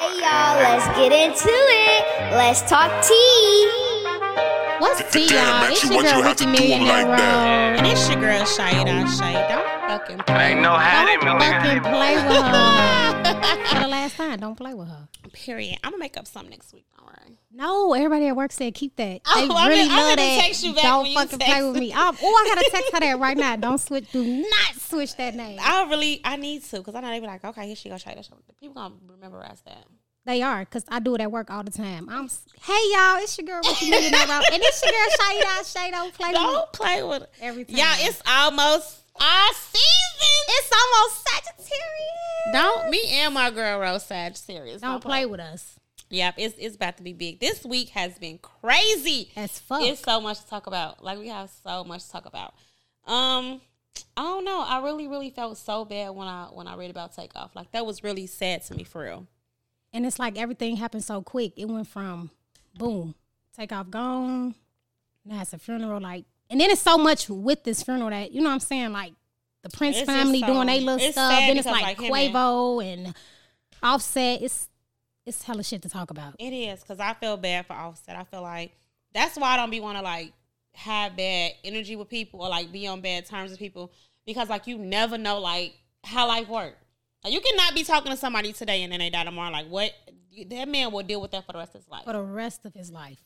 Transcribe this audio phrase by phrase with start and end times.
[0.00, 2.32] Hey y'all, let's get into it.
[2.32, 3.68] Let's talk tea.
[4.78, 5.60] What's tea, Damn, y'all?
[5.60, 7.20] Max, It's you your want girl you have Ricky to do 'em Millionaire like
[7.76, 9.44] And it's your girl Shade Shade.
[9.50, 10.52] Don't fucking play.
[10.52, 13.10] Ain't no hiding, Don't fucking play with her.
[14.30, 15.08] For the last time, don't play with her.
[15.32, 15.78] Period.
[15.84, 16.86] I'm gonna make up something next week.
[17.00, 17.36] All right.
[17.52, 19.20] No, everybody at work said keep that.
[19.26, 20.40] Oh, They I'm really gonna- I'm love gonna that.
[20.42, 21.92] text you back don't when you fucking play with me.
[21.94, 23.56] Oh, oh, I gotta text her that right now.
[23.56, 24.10] Don't switch.
[24.12, 25.58] Do not switch that name.
[25.60, 27.98] I really, I need to, cause I know they be like, okay, here she go,
[27.98, 28.16] Shade.
[28.60, 29.84] People gonna memorize that.
[30.26, 32.08] They are, cause I do it at work all the time.
[32.10, 32.28] I'm,
[32.62, 34.20] hey y'all, it's your girl Millionaire
[34.52, 35.72] and it's your girl Shayda.
[35.72, 37.76] Shay don't play Don't play with everything.
[37.78, 40.44] Yeah, it's almost our season.
[40.48, 42.52] it's almost Sagittarius.
[42.52, 44.80] Don't me and my girl Rose Sagittarius.
[44.80, 45.78] Don't play with us.
[46.08, 47.38] Yep, it's it's about to be big.
[47.38, 49.30] This week has been crazy.
[49.36, 49.82] As fuck.
[49.82, 51.04] It's so much to talk about.
[51.04, 52.54] Like we have so much to talk about.
[53.06, 53.60] Um,
[54.16, 54.60] I don't know.
[54.60, 57.54] I really, really felt so bad when I when I read about Takeoff.
[57.54, 59.26] Like that was really sad to me for real.
[59.92, 61.52] And it's like everything happened so quick.
[61.56, 62.30] It went from
[62.76, 63.14] boom,
[63.56, 64.54] Takeoff gone.
[65.24, 66.00] Now it's a funeral.
[66.00, 68.92] Like, and then it's so much with this funeral that you know what I'm saying.
[68.92, 69.12] Like
[69.62, 71.30] the Prince It's family so- doing their little stuff.
[71.32, 73.14] Then it's like, like, him and- Quavo and
[73.82, 74.42] Offset.
[74.42, 74.68] It's
[75.26, 76.34] it's hella shit to talk about.
[76.38, 78.16] It is because I feel bad for Offset.
[78.16, 78.72] I feel like
[79.14, 80.32] that's why I don't be want to like
[80.74, 83.92] have bad energy with people or like be on bad terms with people
[84.24, 86.76] because like you never know like how life works.
[87.24, 89.52] Like you cannot be talking to somebody today and then they die tomorrow.
[89.52, 89.92] Like what?
[90.48, 92.04] That man will deal with that for the rest of his life.
[92.04, 93.22] for the rest of his life.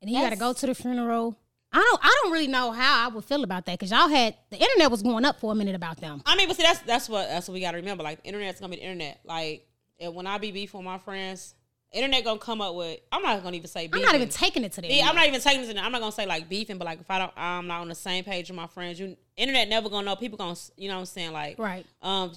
[0.00, 1.36] And he got to go to the funeral.
[1.72, 2.00] I don't.
[2.02, 4.90] I don't really know how I would feel about that because y'all had the internet
[4.90, 6.22] was going up for a minute about them.
[6.26, 8.02] I mean, but see, that's that's what that's what we got to remember.
[8.02, 9.20] Like, the internet's gonna be the internet.
[9.24, 9.66] Like,
[9.98, 11.54] if, when I be beefing with my friends,
[11.92, 13.00] internet gonna come up with.
[13.10, 13.86] I'm not gonna even say.
[13.86, 14.04] Beefing.
[14.04, 14.88] I'm not even taking it to the.
[14.88, 15.82] Yeah, I'm not even taking it to this.
[15.82, 17.94] I'm not gonna say like beefing, but like if I don't, I'm not on the
[17.94, 19.00] same page with my friends.
[19.00, 20.16] You, internet never gonna know.
[20.16, 21.86] People gonna, you know, what I'm saying like, right.
[22.02, 22.32] um,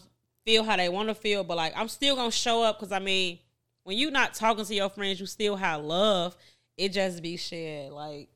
[0.46, 1.44] feel how they want to feel.
[1.44, 3.40] But like, I'm still gonna show up because I mean,
[3.84, 6.38] when you not talking to your friends, you still have love.
[6.78, 7.92] It just be shit.
[7.92, 8.30] Like,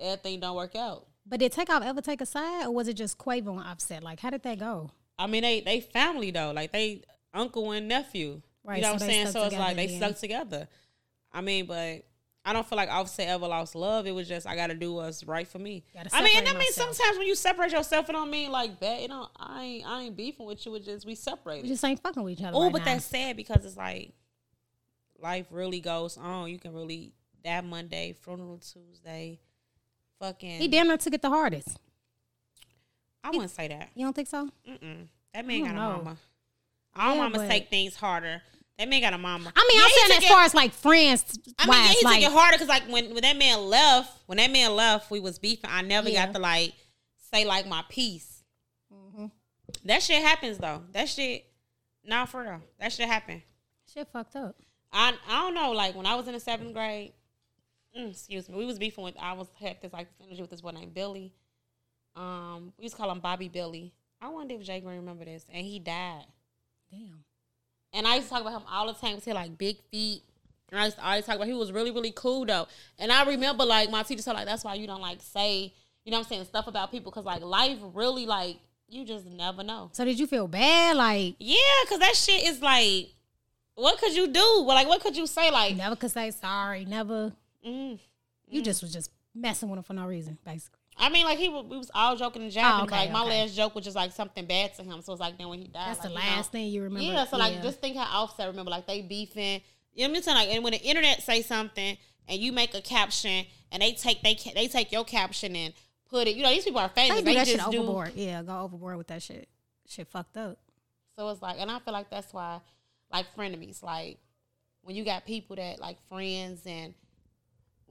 [0.00, 1.06] everything don't work out.
[1.26, 4.02] But did Takeoff ever take a side, or was it just Quavo and Offset?
[4.02, 4.90] Like, how did that go?
[5.18, 8.42] I mean, they they family though, like they uncle and nephew.
[8.62, 9.26] Right, You know so what I'm saying?
[9.28, 10.68] So it's like they stuck together.
[11.32, 12.04] I mean, but
[12.46, 14.06] I don't feel like Offset ever lost love.
[14.06, 15.84] It was just I got to do what's right for me.
[16.12, 18.80] I mean, and I separate mean sometimes when you separate yourself, it don't mean like
[18.80, 19.02] that.
[19.02, 20.74] You know, I ain't I ain't beefing with you.
[20.74, 21.62] It's just we separated.
[21.62, 22.56] We just ain't fucking with each other.
[22.56, 22.84] Oh, right but now.
[22.84, 24.12] that's sad because it's like
[25.18, 26.50] life really goes on.
[26.50, 27.12] You can really
[27.44, 29.40] that Monday, funeral Tuesday,
[30.20, 30.60] fucking.
[30.60, 31.78] he damn near took it the hardest.
[33.22, 33.90] I wouldn't say that.
[33.94, 34.48] You don't think so?
[34.68, 35.06] Mm-mm.
[35.32, 35.96] That man got a know.
[35.98, 36.16] mama.
[36.96, 38.42] All Yeah, mamas but- take things harder.
[38.78, 39.52] That man got a mama.
[39.54, 42.04] I mean, Yeah, I'm saying as it- far as like friends I mean, yeah, he
[42.04, 45.10] like took it harder because like when when that man left, when that man left,
[45.12, 45.70] we was beefing.
[45.72, 46.26] I never Yeah.
[46.26, 46.74] got to like
[47.32, 48.42] say like my piece.
[48.92, 49.30] Mhm.
[49.84, 50.82] That shit happens though.
[50.90, 51.46] That shit,
[52.04, 52.62] nah, for real.
[52.80, 53.42] That shit happen.
[53.92, 54.56] shit fucked up.
[54.92, 55.70] I I don't know.
[55.70, 57.12] Like when I was in the seventh grade,
[57.94, 59.14] excuse me, we was beefing with.
[59.20, 61.32] I was had this like energy with this one named Billy.
[62.16, 63.92] Um, we used to call him Bobby Billy.
[64.20, 66.24] I wonder if Jay Green remember this, and he died.
[66.90, 67.24] Damn.
[67.92, 70.22] And I used to talk about him all the time he had like big feet.
[70.70, 72.66] And I used to always talk about he was really, really cool though.
[72.98, 75.72] And I remember like my teacher said like that's why you don't like say,
[76.04, 78.56] you know what I'm saying, stuff about people because like life really like
[78.88, 79.90] you just never know.
[79.92, 80.96] So did you feel bad?
[80.96, 83.10] Like Yeah, because that shit is like,
[83.76, 84.64] what could you do?
[84.66, 85.50] Well, like what could you say?
[85.52, 86.84] Like, never could say sorry.
[86.84, 87.32] Never.
[87.66, 87.98] Mm.
[88.48, 90.78] You just was just messing with him for no reason, basically.
[90.96, 92.82] I mean, like he was, we was all joking and jabbing.
[92.82, 93.42] Oh, okay, like my okay.
[93.42, 95.02] last joke was just like something bad to him.
[95.02, 96.82] So it's like then when he died, That's the like, you know, last thing you
[96.82, 97.12] remember.
[97.12, 99.60] Yeah, so like just think how Offset remember like they beefing.
[99.92, 100.36] You know what I'm saying?
[100.36, 101.96] Like, and when the internet say something
[102.28, 105.74] and you make a caption and they take they they take your caption and
[106.08, 106.36] put it.
[106.36, 107.18] You know these people are famous.
[107.18, 107.78] they They, do that just shit do.
[107.78, 108.12] overboard.
[108.14, 109.48] Yeah, go overboard with that shit.
[109.88, 110.58] Shit fucked up.
[111.16, 112.60] So it's like, and I feel like that's why,
[113.12, 114.18] like frenemies, like
[114.82, 116.94] when you got people that like friends and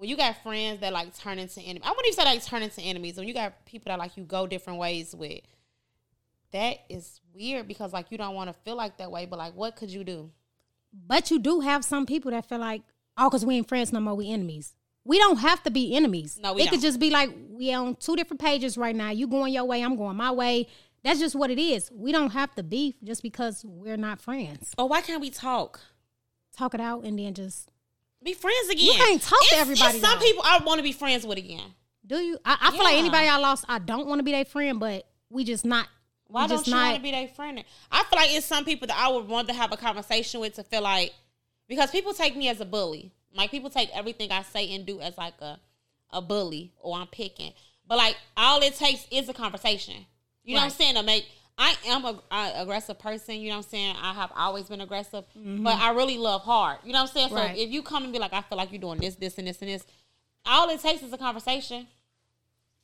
[0.04, 1.84] when you got friends that like turn into enemies.
[1.86, 3.16] I wouldn't even say like turn into enemies.
[3.16, 5.40] When you got people that like you go different ways with,
[6.52, 9.26] that is weird because like you don't want to feel like that way.
[9.26, 10.30] But like, what could you do?
[11.08, 12.82] But you do have some people that feel like,
[13.18, 14.74] oh, because we ain't friends no more, we enemies.
[15.06, 16.38] We don't have to be enemies.
[16.44, 16.82] No, we It could don't.
[16.82, 19.10] just be like we on two different pages right now.
[19.12, 20.68] You going your way, I'm going my way.
[21.06, 21.90] That's just what it is.
[21.94, 24.74] We don't have to beef just because we're not friends.
[24.78, 25.80] Oh, why can't we talk?
[26.58, 27.70] Talk it out and then just
[28.24, 28.86] Be friends again.
[28.86, 31.74] You can't talk to everybody, it's some people I want to be friends with again.
[32.06, 32.38] do you.
[32.46, 35.06] I, I feel like anybody I lost, I don't want to be their friend, but
[35.30, 35.88] we just not.
[36.28, 37.64] Why don't you not, want to be their friend?
[37.92, 40.56] I feel like it's some people that I would want to have a conversation with
[40.56, 41.14] to feel like
[41.68, 43.12] because people take me as a bully.
[43.36, 45.60] Like people take everything I say and do as like a
[46.12, 47.54] a bully or I'm picking.
[47.88, 50.06] But like all it takes is a conversation.
[50.44, 50.96] You know what I'm saying?
[50.96, 51.26] To make
[51.58, 53.36] I am a, a aggressive person.
[53.36, 53.96] You know what I'm saying?
[54.02, 55.64] I have always been aggressive, Mm-hmm.
[55.64, 56.80] but I really love hard.
[56.84, 57.34] You know what I'm saying?
[57.34, 57.56] Right.
[57.56, 59.48] So if you come and be like, I feel like you're doing this, this, and
[59.48, 59.86] this, and this,
[60.46, 61.88] all it takes is a conversation.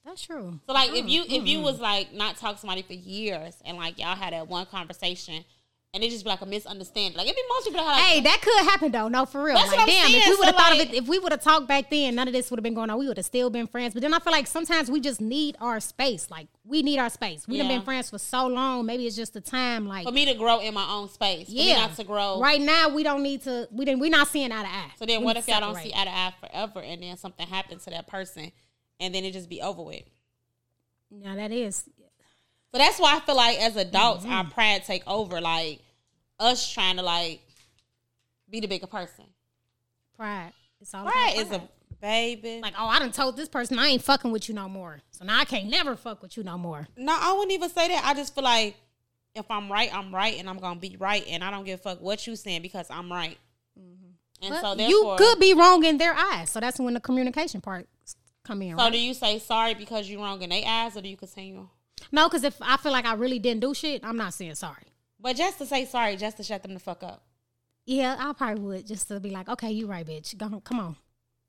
[0.06, 0.60] That's true.
[0.66, 1.45] So like, if you if Mm-hmm.
[1.45, 4.66] you was like not talk to somebody for years and like y'all had that one
[4.66, 5.44] conversation.
[5.91, 7.18] And it just be like a misunderstanding.
[7.18, 9.07] Like it be most people that like, Hey, that could happen though.
[9.07, 9.56] No, for real.
[9.56, 11.31] That's like, damn, if we would have So, thought like- of it, if we would
[11.31, 13.00] have talked back then, none of this would have been going on.
[13.00, 13.95] We would have still been friends.
[13.95, 16.30] But then I feel like sometimes we just need our space.
[16.30, 17.47] Like we need our space.
[17.47, 17.68] We've Yeah.
[17.69, 18.86] been friends for so long.
[18.86, 19.88] Maybe it's just the time.
[19.88, 21.47] Like for me to grow in my own space.
[21.47, 22.39] For me yeah, not to grow.
[22.39, 23.68] Right now, we don't need to.
[23.71, 24.00] We didn't.
[24.00, 24.91] We're not seeing eye to eye.
[25.00, 27.47] So then We what if y'all don't see eye to eye forever and then something
[27.47, 28.51] happens to that person
[29.00, 30.03] and then it just be over with?
[31.09, 31.89] Now that is.
[32.71, 34.51] So that's why I feel like as adults, our Mm-hmm.
[34.51, 35.80] pride take over, like
[36.39, 37.42] us trying to like
[38.50, 39.25] be the bigger person.
[40.16, 40.51] Pride.
[40.81, 41.69] It's all Pride about is a
[42.01, 42.60] baby.
[42.62, 45.00] like, oh, I done told this person I ain't fucking with you no more.
[45.12, 46.88] So now I can't never fuck with you no more.
[46.95, 48.04] no, I wouldn't even say that.
[48.06, 48.75] I just feel like
[49.36, 51.83] if I'm right, I'm right, and I'm gonna be right, and I don't give a
[51.83, 53.38] fuck what you saying because I'm right.
[54.42, 56.50] And But so you could be wrong in their eyes.
[56.51, 57.88] So that's when the communication part
[58.44, 58.77] come in.
[58.77, 58.92] So right?
[58.94, 61.68] do you say sorry because you're wrong in their eyes, or do you continue?
[62.12, 64.84] No, because if I feel like I really didn't do shit, I'm not saying sorry.
[65.19, 67.24] But just to say sorry, just to shut them the fuck up.
[67.86, 70.38] Yeah, I probably would just to be like, okay, you right, bitch.
[70.38, 70.96] Go on, come on,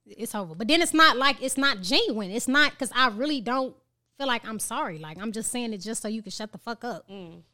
[0.06, 0.55] it's over.
[0.55, 2.31] But then it's not like it's not genuine.
[2.31, 3.75] It's not because I really don't
[4.19, 4.99] feel like I'm sorry.
[4.99, 7.06] Like I'm just saying it just so you can shut the fuck up.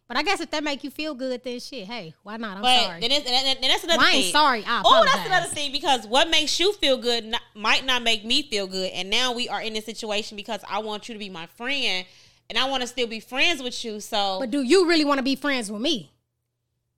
[0.08, 2.58] But I guess if that make you feel good, then shit, hey, why not?
[2.58, 2.62] I'm Mm.
[2.62, 3.00] But sorry.
[3.00, 4.22] then, it's, then, then that's another Well, I thing.
[4.22, 4.64] ain't sorry.
[4.68, 8.42] Oh, that's another thing because what makes you feel good not, might not make me
[8.48, 8.92] feel good.
[8.92, 12.06] And now we are in this situation because I want you to be my friend
[12.48, 14.00] and I want to still be friends with you.
[14.00, 16.10] So But do you really want to be friends with me?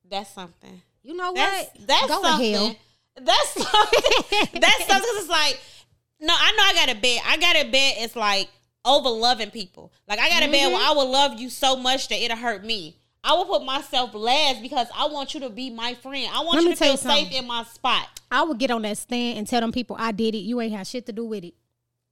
[0.09, 0.81] that's something.
[1.03, 1.73] You know what?
[1.87, 2.53] that's Go to something.
[2.53, 2.77] hell.
[3.21, 4.61] That's something.
[4.61, 5.11] that's something.
[5.15, 5.61] it's like,
[6.21, 7.21] no, I know I got a bet.
[7.27, 7.95] I got a bet.
[7.99, 8.49] It's like
[8.85, 9.93] over loving people.
[10.09, 10.73] Like I got a bet Mm-hmm.
[10.73, 12.97] where I will love you so much that it'll hurt me.
[13.25, 16.31] I will put myself last because I want you to be my friend.
[16.33, 18.09] I want Let you to feel you safe in my spot.
[18.31, 20.39] I would get on that stand and tell them people I did it.
[20.39, 21.55] You ain't had shit to do with it.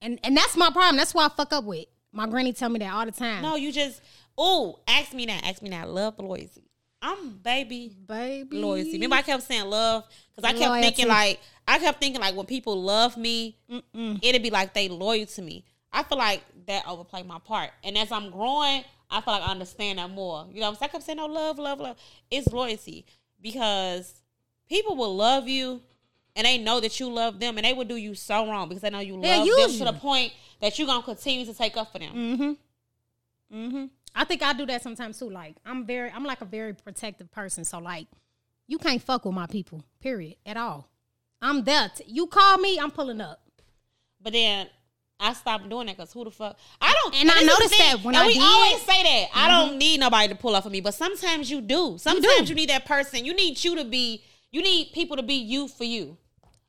[0.03, 0.97] And and that's my problem.
[0.97, 1.87] That's why I fuck up with.
[2.17, 3.43] My granny tell me that all the time.
[3.43, 4.01] No, you just
[4.39, 5.45] oh, ask me that.
[5.45, 5.91] Ask me that.
[5.91, 6.65] Love loyalty.
[7.03, 8.57] I'm baby baby.
[8.57, 8.93] loyalty.
[8.93, 10.05] Remember, I kept saying love
[10.35, 10.83] because I kept Loyalty.
[10.89, 13.59] thinking like I kept thinking like when people love me,
[14.23, 15.67] it'd be like they loyal to me.
[15.93, 19.51] I feel like that overplayed my part, and as I'm growing, I feel like I
[19.51, 20.47] understand that more.
[20.51, 20.79] You know, saying?
[20.83, 21.99] I kept saying no love, love, love.
[22.31, 23.05] It's loyalty
[23.43, 24.23] because
[24.71, 25.83] people will love you.
[26.39, 28.83] And they know that you love them, and they will do you so wrong because
[28.83, 31.77] they know you love them use to the point that you're gonna continue to take
[31.77, 32.15] up for them.
[32.15, 33.57] Mm-hmm.
[33.57, 33.85] Mm-hmm.
[34.15, 35.31] I think I do that sometimes too.
[35.31, 37.65] Like I'm very, I'm like a very protective person.
[37.65, 38.07] So like,
[38.67, 39.83] you can't fuck with my people.
[40.01, 40.37] Period.
[40.45, 40.89] At all.
[41.43, 41.91] I'm there.
[41.95, 43.41] T- you call me, I'm pulling up.
[44.21, 44.69] But then
[45.21, 46.59] I stopped doing that because who the fuck?
[46.81, 47.15] I don't.
[47.21, 48.49] And I noticed that when and I we did- Mm-hmm.
[48.65, 51.61] always say that I don't need nobody to pull up for me, but sometimes you
[51.61, 51.97] do.
[51.99, 53.25] Sometimes you, need that person.
[53.25, 54.23] You need you to be.
[54.51, 56.17] You need people to be you for you.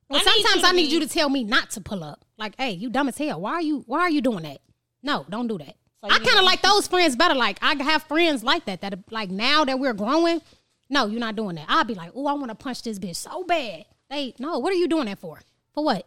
[0.08, 2.24] Well, I sometimes to I need be- you to tell me not to pull up.
[2.38, 3.40] Like, hey, you dumb as hell.
[3.40, 3.82] Why are you?
[3.86, 4.58] Why are you doing that?
[5.02, 5.76] No, don't do that.
[6.02, 7.34] So I kind of like those friends better.
[7.34, 8.80] Like I have friends like that.
[8.80, 10.40] That are, like now that we're growing,
[10.88, 11.66] no, you're not doing that.
[11.68, 13.84] I'll be like, oh, I want to punch this bitch so bad.
[14.08, 15.40] They no, what are you doing that for?
[15.74, 16.06] For what?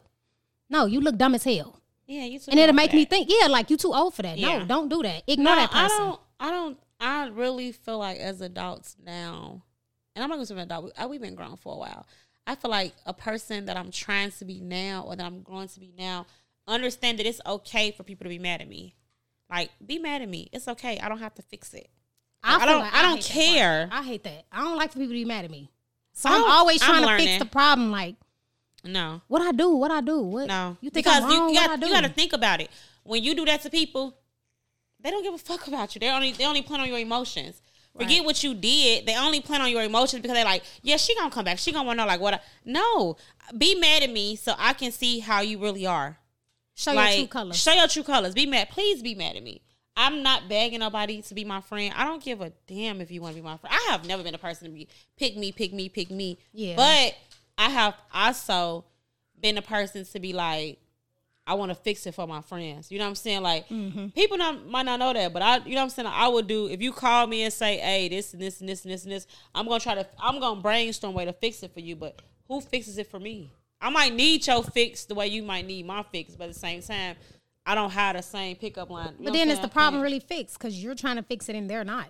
[0.69, 1.77] No, you look dumb as hell.
[2.07, 2.39] Yeah, you.
[2.50, 4.38] And it'll make me think, yeah, like you too old for that.
[4.38, 4.59] Yeah.
[4.59, 5.24] No, don't do that.
[5.27, 6.19] Ignore No, that I don't.
[6.39, 6.77] I don't.
[7.00, 9.63] I really feel like as adults now,
[10.15, 10.86] and I'm not going to say adult.
[10.86, 12.05] we- uh, We've been grown for a while.
[12.48, 15.67] I feel like a person that I'm trying to be now, or that I'm going
[15.69, 16.25] to be now,
[16.67, 18.95] understand that it's okay for people to be mad at me.
[19.50, 20.50] Like, be mad at me.
[20.51, 21.00] It's okay.
[21.00, 21.89] I don't have to fix it.
[22.43, 23.89] I feel don't- I don't care.
[23.91, 24.45] I hate that.
[24.51, 25.69] I don't like for people to be mad at me.
[26.13, 27.27] So I I'm don't- always I'm trying to learning.
[27.27, 27.91] fix the problem.
[27.91, 28.15] Like,
[28.83, 29.75] No, what I do?
[29.75, 30.21] What I do?
[30.21, 30.48] What?
[30.48, 30.75] no.
[30.81, 31.50] You think because I'm wrong?
[31.50, 32.71] you got I you got to think about it.
[33.03, 34.17] When you do that to people,
[35.00, 36.00] they don't give a fuck about you.
[36.00, 37.62] They only they only plan on your emotions.
[37.98, 38.25] Forget Right.
[38.25, 39.05] what you did.
[39.05, 41.60] They only plan on your emotions because they're like, yeah, she gonna come back.
[41.60, 42.36] She gonna want to know like what?
[42.36, 43.17] I, no,
[43.57, 46.17] be mad at me so I can see how you really are.
[46.74, 47.57] Show like, your true colors.
[47.57, 48.33] Show your true colors.
[48.33, 48.69] Be mad.
[48.69, 49.62] Please be mad at me.
[49.98, 51.93] I'm not begging nobody to be my friend.
[51.98, 53.75] I don't give a damn if you want to be my friend.
[53.75, 56.39] I have never been a person to be pick me, pick me, pick me.
[56.53, 56.75] Yeah.
[56.77, 57.15] But
[57.57, 58.86] I have also
[59.39, 60.79] been a person to be like,
[61.51, 62.91] I want to fix it for my friends.
[62.91, 63.41] You know what I'm saying?
[63.41, 64.08] Like Mm-hmm.
[64.10, 66.08] people not, might not know that, but I, you know what I'm saying.
[66.10, 68.86] I would do if you call me and say, "Hey, this and this and this
[68.86, 71.74] and this and this," I'm gonna try to, I'm gonna brainstorm way to fix it
[71.74, 71.96] for you.
[71.98, 73.51] But who fixes it for me?
[73.81, 76.60] I might need your fix the way you might need my fix, but at the
[76.60, 77.15] same time,
[77.65, 79.15] I don't have the same pickup line.
[79.20, 80.58] You But then is the problem really fixed?
[80.58, 82.08] Because you're trying to fix it and they're not.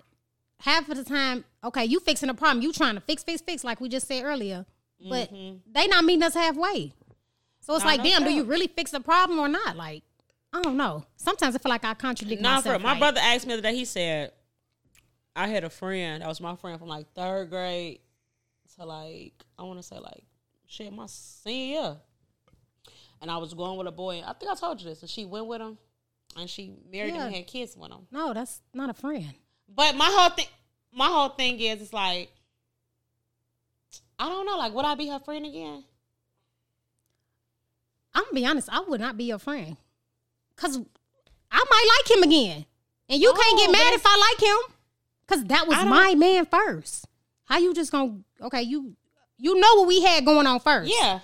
[0.59, 2.61] Half of the time, okay, you fixing the problem.
[2.61, 4.65] You trying to fix, fix, fix, like we just said earlier.
[5.09, 5.31] But
[5.71, 6.93] they not meeting us halfway.
[7.61, 9.77] So it's like, damn, do you really fix the problem or not?
[9.77, 10.03] Like,
[10.51, 11.05] I don't know.
[11.15, 12.75] Sometimes I feel like I contradict Nah, myself.
[12.75, 13.75] for my like, brother asked me the other day.
[13.75, 14.31] He said,
[15.35, 17.99] I had a friend that was my friend from like third grade
[18.77, 20.23] to like I want to say like
[20.67, 21.95] shit my senior year,
[23.21, 24.23] and I was going with a boy.
[24.25, 25.77] I think I told you this, and she went with him,
[26.37, 28.07] and she married him and had kids with him.
[28.11, 29.33] No, that's not a friend.
[29.73, 30.47] But my whole thing,
[30.91, 32.29] my whole thing is, it's like
[34.19, 34.57] I don't know.
[34.57, 35.83] Like, would I be her friend again?
[38.31, 38.69] Gonna be honest.
[38.71, 39.75] I would not be your friend,
[40.55, 40.79] cause
[41.51, 42.65] I might like him again,
[43.09, 44.57] and you can't get mad if I like him,
[45.27, 47.07] cause that was my man first.
[47.43, 48.61] How you just gonna okay?
[48.61, 48.95] You
[49.37, 51.19] you know what we had going on first, Yeah.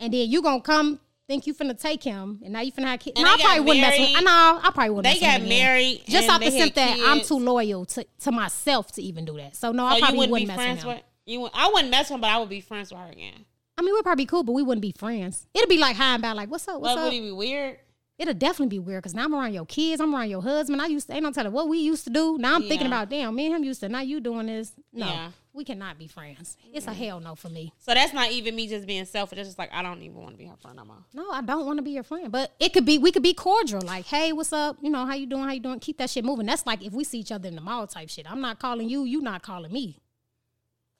[0.00, 0.98] and then you gonna come
[1.28, 3.20] think you finna take him, and now you finna have kids.
[3.20, 4.16] And No, I probably wouldn't mess with.
[4.16, 5.14] I know I probably wouldn't.
[5.14, 8.90] They mess got married just off the simple that I'm too loyal to, to myself
[8.92, 9.54] to even do that.
[9.54, 10.96] So no, I probably wouldn't, wouldn't, be mess friends with him.
[10.96, 11.04] with.
[11.26, 13.44] You, I wouldn't mess with him, but I would be friends with her again.
[13.78, 15.46] I mean, we'd probably be cool, but we wouldn't be friends.
[15.54, 16.80] It'd be like high and bad, like, what's up?
[16.80, 17.04] What's But up?
[17.12, 17.78] would it be weird?
[18.18, 20.82] It'll definitely be weird because now I'm around your kids, I'm around your husband.
[20.82, 22.36] I used to ain't no telling what we used to do.
[22.36, 23.88] Now I'm thinking about damn, me and him used to.
[23.88, 24.72] Now you doing this?
[24.92, 25.30] No, Yeah.
[25.52, 26.56] we cannot be friends.
[26.74, 27.72] It's a hell no for me.
[27.78, 29.38] So that's not even me just being selfish.
[29.38, 31.04] It's just like I don't even want to be her friend no more.
[31.14, 32.32] No, I don't want to be your friend.
[32.32, 34.78] But it could be we could be cordial, like, hey, what's up?
[34.82, 35.44] You know, how you doing?
[35.44, 35.78] How you doing?
[35.78, 36.46] Keep that shit moving.
[36.46, 38.28] That's like if we see each other in the mall type shit.
[38.28, 40.00] I'm not calling you, you not calling me.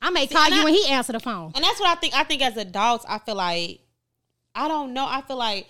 [0.00, 1.52] I may call you I- when he answer the phone.
[1.54, 2.14] And that's what I think.
[2.14, 3.80] I think as adults, I feel like
[4.54, 5.06] I don't know.
[5.08, 5.66] I feel like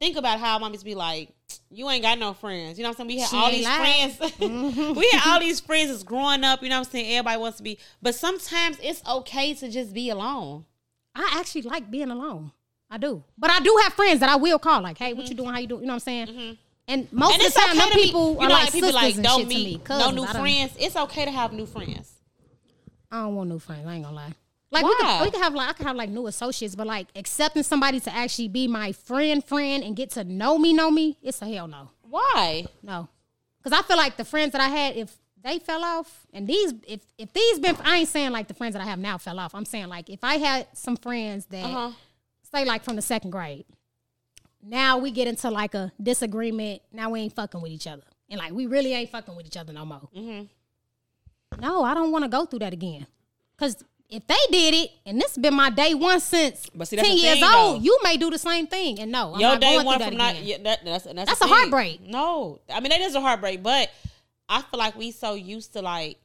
[0.00, 1.30] think about how mom used to be like,
[1.70, 2.78] you ain't got no friends.
[2.78, 3.16] You know what I'm saying?
[3.16, 4.96] We had She all these friends.
[4.96, 6.62] we had all these friends as growing up.
[6.62, 7.12] You know what I'm saying?
[7.16, 10.64] Everybody wants to be, but sometimes it's okay to just be alone.
[11.14, 12.52] I actually like being alone.
[12.90, 13.22] I do.
[13.38, 15.30] But I do have friends that I will call, like, hey, what Mm-hmm.
[15.32, 15.50] you doing?
[15.50, 15.80] How you doing?
[15.82, 16.58] You know what I'm saying?
[16.88, 18.72] And most and of the time, okay them to be- people you are know, like
[18.72, 19.64] people sisters and don't shit to me.
[19.64, 20.72] meet no new friends.
[20.78, 22.11] It's okay to have new friends.
[23.12, 23.86] I don't want new friends.
[23.86, 24.34] I ain't gonna lie.
[24.70, 25.18] Like we Why?
[25.18, 28.00] could, we could have like I could have like new associates, but like accepting somebody
[28.00, 31.46] to actually be my friend, friend, and get to know me, know me, it's a
[31.46, 32.64] hell no, Why?
[32.82, 33.08] no.
[33.62, 35.14] Because I feel like the friends that I had, if
[35.44, 38.72] they fell off, and these, if if these been, I ain't saying like the friends
[38.72, 39.54] that I have now fell off.
[39.54, 41.90] I'm saying like if I had some friends that Uh-huh.
[42.50, 43.66] say like from the second grade,
[44.62, 46.80] now we get into like a disagreement.
[46.92, 49.56] Now we ain't fucking with each other, and like we really ain't fucking with each
[49.58, 50.08] other no more.
[50.16, 50.44] Mm-hmm.
[51.60, 53.06] No, I don't want to go through that again.
[53.58, 53.76] Cause
[54.08, 57.08] if they did it, and this has been my day one since But see, that's
[57.08, 57.84] ten years thing, old, though.
[57.84, 59.00] you may do the same thing.
[59.00, 60.42] And no, I'm Your not day going one through from that not.
[60.44, 61.52] Yeah, that, that's that's, That's a thing.
[61.54, 62.00] heartbreak.
[62.06, 63.90] No, I mean that is a heartbreak, but
[64.48, 66.18] I feel like we so used to like.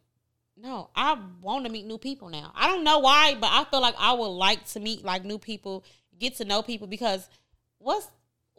[0.59, 2.51] No, I want to meet new people now.
[2.55, 5.37] I don't know why, but I feel like I would like to meet like new
[5.37, 5.83] people,
[6.19, 7.29] get to know people because
[7.77, 8.07] what's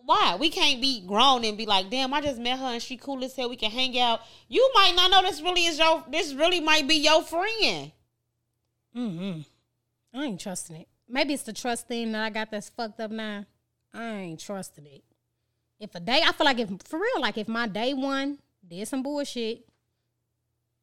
[0.08, 2.96] why we can't be grown and be like, damn, I just met her and she
[2.96, 3.50] cool as hell.
[3.50, 4.20] We can hang out.
[4.48, 6.02] You might not know this really is your.
[6.10, 7.92] This really might be your friend.
[8.96, 9.40] Mm-hmm.
[10.18, 10.88] I ain't trusting it.
[11.06, 13.44] Maybe it's the trust thing that I got that's fucked up now.
[13.92, 15.04] I ain't trusting it.
[15.78, 18.88] If a day, I feel like if for real, like if my day one did
[18.88, 19.68] some bullshit,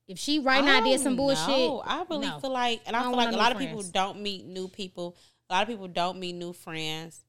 [0.08, 2.39] if she right now did some bullshit, No, I really no.
[2.39, 5.15] feel like, and I I, feel like a lot of people don't meet new people.
[5.50, 7.25] A lot of people don't meet new friends.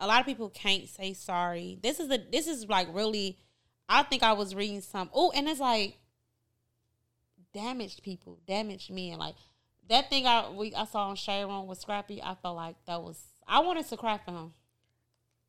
[0.00, 1.78] A lot of people can't say sorry.
[1.82, 3.38] This is the this is like really.
[3.88, 5.08] I think I was reading some.
[5.14, 5.98] Oh, and it's like
[7.54, 9.18] damaged people, damaged men.
[9.18, 9.34] Like
[9.88, 12.22] that thing I we I saw on Sharon Room with Scrappy.
[12.22, 13.18] I felt like that was.
[13.46, 14.52] I wanted to cry for him.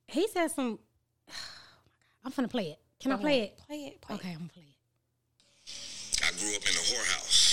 [0.08, 0.79] he said some.
[2.24, 2.79] I'm finna play it.
[3.00, 3.50] Can I play ahead.
[3.50, 3.58] it?
[3.68, 4.01] Play it.
[4.01, 6.25] Play Okay, I'm gonna play it.
[6.25, 7.49] I grew up in a whorehouse.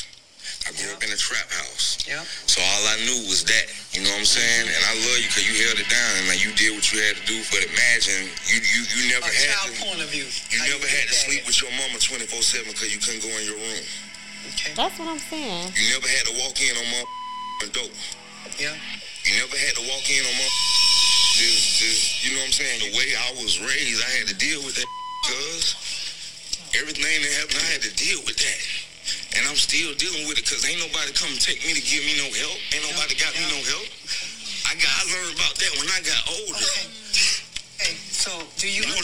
[0.67, 2.03] I grew up in a trap house.
[2.11, 2.27] Yeah.
[2.51, 3.67] So all I knew was that.
[3.95, 4.67] You know what I'm saying?
[4.67, 6.99] And I love you because you held it down and like you did what you
[7.07, 7.39] had to do.
[7.55, 10.27] But imagine you you you never A had child to, point of view.
[10.27, 11.47] you never you had to sleep it.
[11.47, 13.85] with your mama 24 seven because you couldn't go in your room.
[14.59, 14.75] Okay.
[14.75, 15.71] That's what I'm saying.
[15.79, 17.03] You never had to walk in on my
[17.71, 17.95] dope.
[18.59, 18.75] Yeah.
[19.27, 20.49] You never had to walk in on my
[21.39, 22.79] just just you know what I'm saying?
[22.91, 24.89] The way I was raised, I had to deal with that
[25.31, 25.79] cuz
[26.75, 28.61] everything that happened, I had to deal with that.
[29.37, 32.01] And I'm still dealing with it because ain't nobody come and take me to give
[32.03, 32.57] me no help.
[32.73, 33.89] Ain't nobody got me no help.
[34.67, 36.57] I got I learned about that when I got older.
[36.57, 36.89] Okay.
[37.77, 38.83] Hey, so do you?
[38.83, 38.99] You know,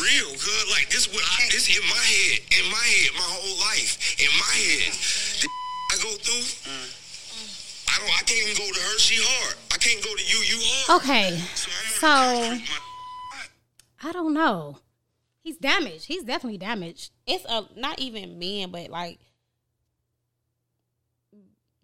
[0.00, 0.64] real, good?
[0.72, 4.32] like this what I this in my head, in my head, my whole life, in
[4.40, 4.90] my head.
[5.44, 5.48] The
[5.92, 6.88] I go through, mm.
[7.92, 9.54] I don't I can't even go to her, she hard.
[9.72, 11.02] I can't go to you, you hard.
[11.02, 11.38] Okay,
[11.96, 12.74] So I'm so
[14.08, 14.78] I don't know.
[15.40, 16.06] He's damaged.
[16.06, 17.10] He's definitely damaged.
[17.26, 19.18] it's a not even men, but like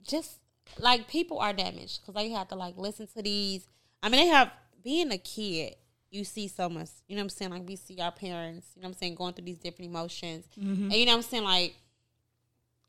[0.06, 0.38] just
[0.78, 3.66] like people are damaged because they have to like listen to these.
[4.02, 4.50] I mean, they have
[4.82, 5.76] being a kid.
[6.10, 7.50] You see so much, you know what I'm saying?
[7.52, 10.44] Like we see our parents, you know what I'm saying, going through these different emotions,
[10.58, 10.84] mm-hmm.
[10.84, 11.44] and you know what I'm saying.
[11.44, 11.76] Like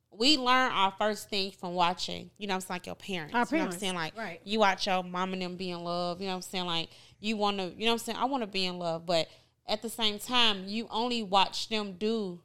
[0.10, 3.36] we learn our first thing from watching, you know what I'm saying, like your parents.
[3.36, 3.94] Our You know what I'm saying?
[3.94, 4.42] Like right.
[4.44, 6.66] you watch your mom and them be in love, you know what I'm saying?
[6.66, 6.90] Like
[7.20, 8.18] you want to, you know what I'm saying?
[8.18, 9.28] I want to be in love, but
[9.68, 12.40] at the same time, you only watch them do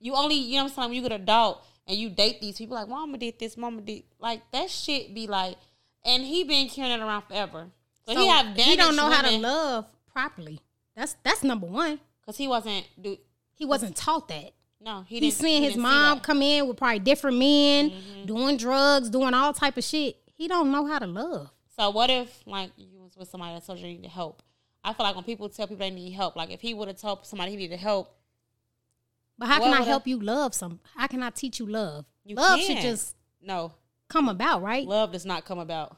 [0.00, 2.56] you only, you know what I'm saying, when you get adult and you date these
[2.56, 5.56] people like mama did this, mama did like that shit be like
[6.04, 7.66] and he been carrying it around forever.
[8.06, 10.60] So, he have he don't know how to love properly.
[10.96, 12.00] That's that's number one.
[12.24, 13.16] Cause he wasn't do
[13.54, 14.52] He wasn't taught that.
[14.80, 16.24] no, he He's seeing he his see mom that.
[16.24, 18.26] come in with probably different men, Mm-hmm.
[18.26, 20.16] doing drugs, doing all type of shit.
[20.34, 21.50] He don't know how to love.
[21.76, 24.42] So what if like you was with somebody that told you you needed help?
[24.82, 26.98] I feel like when people tell people they need help, like if he would have
[26.98, 28.14] told somebody he needed help,
[29.40, 30.80] But how can I help you love some?
[30.94, 32.04] How can I teach you love?
[32.26, 33.72] you love should just no.
[34.06, 34.86] come about, right?
[34.86, 35.96] Love does not come about.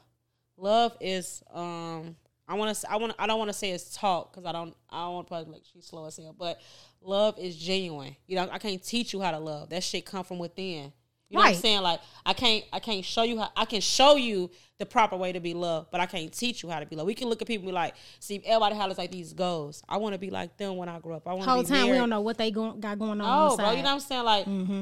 [0.55, 2.15] Love is um
[2.47, 4.73] I want to I want I don't want to say it's talk because I don't
[4.89, 6.61] I don't want to probably like she's slow as hell, but
[7.01, 8.15] love is genuine.
[8.27, 9.71] You know, I can't teach you how to love.
[9.71, 10.93] That shit come from within.
[11.33, 11.81] You know what I'm saying?
[11.81, 15.31] Like I can't I can't show you how I can show you the proper way
[15.31, 17.07] to be loved, but I can't teach you how to be loved.
[17.07, 19.83] We can look at people and be like, see, everybody hollers like these goals.
[19.89, 21.27] I want to be like them when I grow up.
[21.27, 23.27] I want to Whole time we don't know what they go- got going on.
[23.27, 24.23] Oh, on bro, you know what I'm saying?
[24.23, 24.81] Like, Mm-hmm.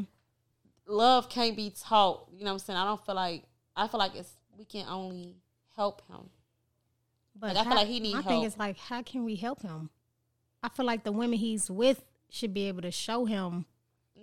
[0.88, 2.27] love can't be taught.
[2.34, 2.77] You know what I'm saying?
[2.79, 3.43] I don't feel like
[3.75, 5.38] I feel like it's we can only
[5.75, 6.29] help him.
[7.36, 8.46] But Like, I feel like he need My thing help.
[8.48, 9.89] is like, how can we help him?
[10.62, 13.65] I feel like the women he's with should be able to show him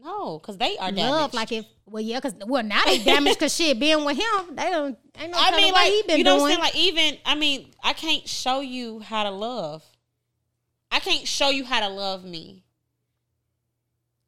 [0.02, 1.10] No, because they are damaged.
[1.10, 1.34] love.
[1.34, 4.70] Like if, well, yeah, because well now they damaged because shit being with him, they
[4.70, 6.42] don't ain't no I mean, like he been you know doing.
[6.42, 6.74] what I'm saying?
[6.74, 9.84] Like even I mean, I can't show you how to love.
[10.90, 12.64] I can't show you how to love me.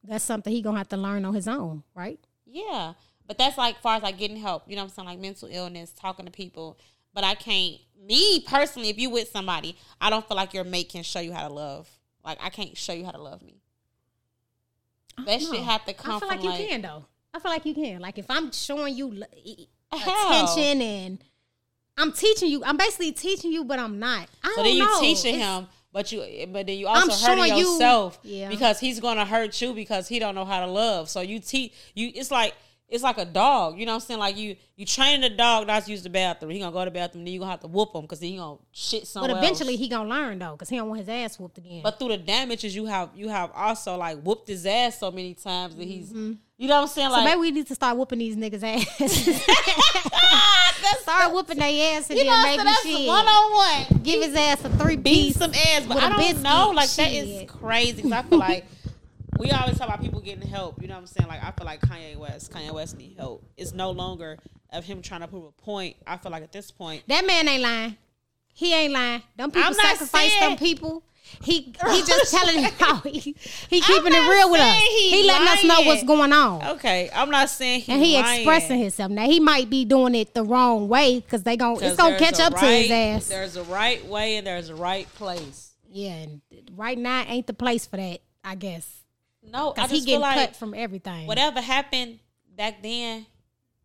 [0.03, 2.19] That's something he gonna have to learn on his own, right?
[2.47, 2.95] Yeah,
[3.27, 4.65] but that's like far as like getting help.
[4.67, 5.09] You know what I'm saying?
[5.09, 6.79] Like mental illness, talking to people.
[7.15, 7.77] But I can't.
[8.03, 11.33] Me personally, if you with somebody, I don't feel like your mate can show you
[11.33, 11.89] how to love.
[12.25, 13.61] Like I can't show you how to love me.
[15.27, 16.17] That shit have to come.
[16.17, 17.05] I feel like you like can though.
[17.35, 18.01] I feel like you can.
[18.01, 19.23] Like if I'm showing you
[19.93, 21.19] attention and
[21.99, 24.29] I'm teaching you, I'm basically teaching you, but I'm not.
[24.43, 25.01] I So then you know.
[25.01, 28.19] teaching It's- him, but you eh, but then you I'm also hurting showing you- yourself
[28.23, 28.49] Yeah.
[28.49, 31.11] because he's gonna hurt you because he don't know how to love.
[31.11, 32.11] So you teach you.
[32.15, 32.55] It's like
[32.91, 33.79] it's like a dog.
[33.79, 34.21] You know what I'm saying?
[34.21, 36.51] Like you you train the dog not to use the bathroom.
[36.51, 37.25] He gonna go to the bathroom.
[37.25, 39.33] Then you gonna have to whoop him because he gonna shit somewhere.
[39.33, 39.81] But eventually else.
[39.81, 41.83] he gonna learn though, because he don't want his ass whooped again.
[41.85, 45.35] But through the damages you have, you have also like whooped his ass so many
[45.35, 46.13] times that he's.
[46.13, 47.09] You know what I'm saying?
[47.09, 47.15] Mm-hmm.
[47.15, 48.63] so Like maybe we need to start whooping these niggas'
[49.01, 49.41] ass.
[51.01, 53.07] start whooping their ass and You know, then so maybe that's shit.
[53.07, 53.53] one on
[53.89, 54.03] one.
[54.03, 55.37] Give his ass a three beat piece.
[55.37, 56.73] some ass, but I don't know.
[56.75, 58.03] Like that is crazy.
[58.03, 58.67] Cause I feel like
[59.41, 60.81] we always talk about people getting help.
[60.81, 61.29] You know what I'm saying?
[61.29, 63.45] Like I feel like Kanye West, Kanye West need help.
[63.57, 64.39] It's no longer
[64.73, 65.97] of him trying to prove a point.
[66.07, 67.97] I feel like at this point, That man ain't lying.
[68.53, 69.23] He ain't lying.
[69.37, 71.03] Them people I'm sacrifice saying- them people.
[71.45, 74.77] He he just telling how he, he keeping it real with us.
[74.79, 76.61] he He letting us know what's going on.
[76.71, 78.41] okay, I'm not saying he and he lying.
[78.41, 79.13] expressing himself.
[79.13, 82.19] Now he might be doing it the wrong way because they gon' 'Cause it's gonna
[82.19, 83.29] catch up to his ass.
[83.29, 85.71] There's a right way and there's a right place.
[85.89, 86.41] Yeah, and
[86.75, 88.21] right now ain't the place for that.
[88.43, 89.00] I guess
[89.43, 91.27] No, I because he feel getting like cut from everything.
[91.27, 92.19] whatever happened
[92.57, 93.27] back then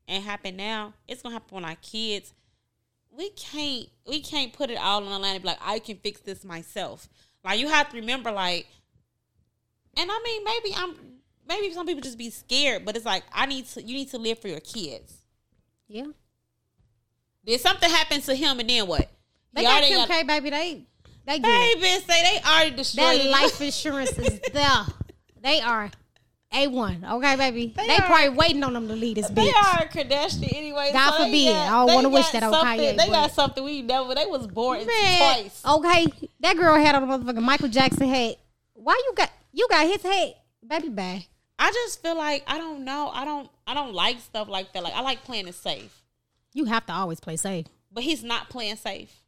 [0.07, 2.33] and happened now, it's gonna happen on our kids.
[3.11, 5.97] We can't we can't put it all on the line and be like, I can
[5.97, 7.07] fix this myself.
[7.43, 8.67] Like you have to remember, like,
[9.95, 10.95] and I mean, maybe I'm
[11.47, 14.17] maybe some people just be scared, but it's like I need to you need to
[14.17, 15.13] live for your kids.
[15.87, 16.07] Yeah,
[17.45, 19.07] Did something happen to him and then what?
[19.53, 20.49] they He got Kim K, baby.
[20.49, 20.85] They
[21.25, 21.43] they good.
[21.79, 24.85] Baby, say they already destroyed That life insurance is there.
[25.45, 25.91] They are
[26.51, 27.05] a one.
[27.09, 27.73] Okay, baby.
[27.77, 29.35] They, They are- probably waiting on them to lead this bitch.
[29.35, 30.89] They are a Kardashian anyway.
[30.91, 31.53] God so forbid.
[31.53, 34.15] got- I don't wanna wish that on Kanye, They but- got something we never.
[34.15, 35.61] They was born Man, twice.
[35.65, 36.07] okay,
[36.39, 38.37] that girl had on a motherfucking Michael Jackson hat.
[38.73, 40.35] Why you got you got his hat,
[40.67, 40.89] baby?
[40.89, 41.25] Bye.
[41.57, 43.09] I just feel like I don't know.
[43.13, 43.49] I don't.
[43.67, 44.83] I don't like stuff like that.
[44.83, 46.03] Like I like playing it safe,
[46.53, 47.67] You have to always play safe.
[47.91, 49.21] but he's not playing safe.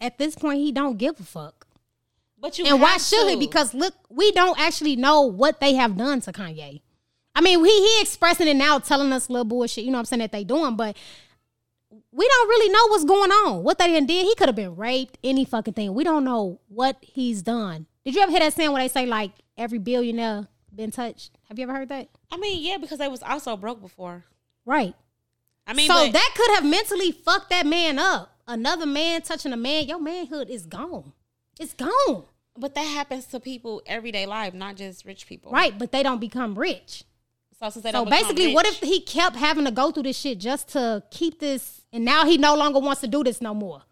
[0.00, 1.61] At this point, he don't give a fuck.
[2.42, 3.36] But you And why should he?
[3.36, 6.82] Because look, we don't actually know what they have done to Kanye.
[7.34, 9.84] I mean, he he expressing it now, telling us little bullshit.
[9.84, 10.96] You know what I'm saying that they doing, but
[12.10, 13.62] we don't really know what's going on.
[13.62, 15.94] What they done did, he could have been raped, any fucking thing.
[15.94, 17.86] We don't know what he's done.
[18.04, 21.38] Did you ever hear that saying where they say like every billionaire been touched?
[21.48, 22.08] Have you ever heard that?
[22.32, 24.24] I mean, yeah, because they was also broke before.
[24.66, 24.96] Right.
[25.64, 28.36] I mean, so but, that could have mentally fucked that man up.
[28.48, 31.12] Another man touching a man, your manhood is gone.
[31.60, 32.24] It's gone.
[32.56, 35.52] But that happens to people everyday life, not just rich people.
[35.52, 37.04] Right, but they don't become rich.
[37.58, 41.02] So So basically, what if he kept having to go through this shit just to
[41.12, 43.82] keep this, and now he no longer wants to do this no more?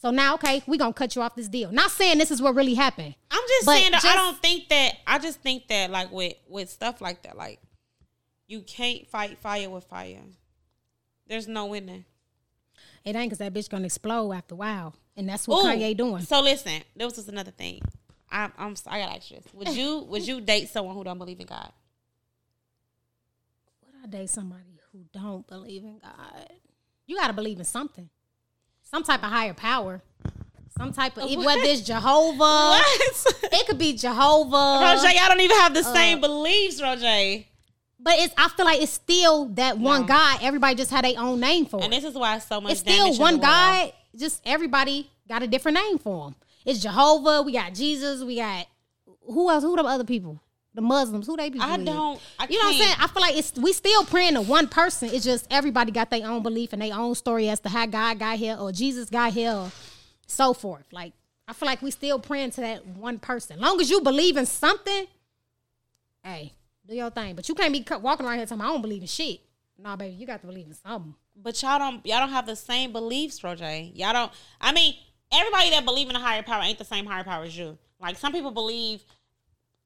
[0.00, 1.72] So now, okay, we gonna cut you off this deal.
[1.72, 3.14] Not saying this is what really happened.
[3.30, 6.70] I'm just saying that I don't think that I just think that like with with
[6.70, 7.60] stuff like that, like
[8.46, 10.22] you can't fight fire with fire.
[11.26, 12.04] There's no winning.
[13.04, 15.94] It ain't because that bitch gonna explode after a while, and that's what Ooh, Kanye
[15.94, 16.22] doing.
[16.22, 17.82] So listen, there was just another thing.
[18.30, 19.52] I'm, I'm I gotta ask you this.
[19.54, 21.70] Would you would you date someone who don't believe in God?
[23.84, 26.48] Would I date somebody who don't believe in God.
[27.06, 28.08] You gotta believe in something,
[28.82, 30.00] some type of higher power,
[30.76, 32.38] some type of whether it's Jehovah.
[32.38, 33.26] What?
[33.52, 34.80] It could be Jehovah.
[34.82, 37.44] Roger, y'all don't even have the Uh, same beliefs, Roger.
[38.02, 40.06] But it's I feel like it's still that one No.
[40.06, 40.38] God.
[40.40, 41.84] Everybody just had their own name for it.
[41.84, 43.38] And this is why so much It's still one.
[43.38, 43.92] God.
[44.16, 46.34] Just everybody got a different name for him.
[46.64, 47.42] It's Jehovah.
[47.42, 48.22] We got Jesus.
[48.22, 48.66] We got
[49.22, 49.62] who else?
[49.62, 50.40] Who the other people?
[50.74, 51.26] The Muslims.
[51.26, 51.66] Who they people?
[51.66, 52.20] I don't.
[52.38, 52.94] I You know what I'm saying?
[53.00, 55.10] I feel like it's we still praying to one person.
[55.12, 58.18] It's just everybody got their own belief and their own story as to how God
[58.18, 59.72] got here or Jesus got here or
[60.26, 60.84] so forth.
[60.92, 61.12] Like
[61.48, 63.58] I feel like we still praying to that one person.
[63.58, 65.06] Long as you believe in something,
[66.22, 66.52] hey,
[66.86, 67.34] do your thing.
[67.34, 69.40] But you can't be walking around here telling I don't believe in shit.
[69.76, 71.14] Nah, baby, you got to believe in something.
[71.42, 72.04] But y'all don't.
[72.04, 73.70] Y'all don't have the same beliefs, Roger.
[73.70, 74.32] Y'all don't.
[74.60, 74.94] I mean,
[75.32, 77.78] everybody that believe in a higher power ain't the same higher power as you.
[78.00, 79.02] Like some people believe.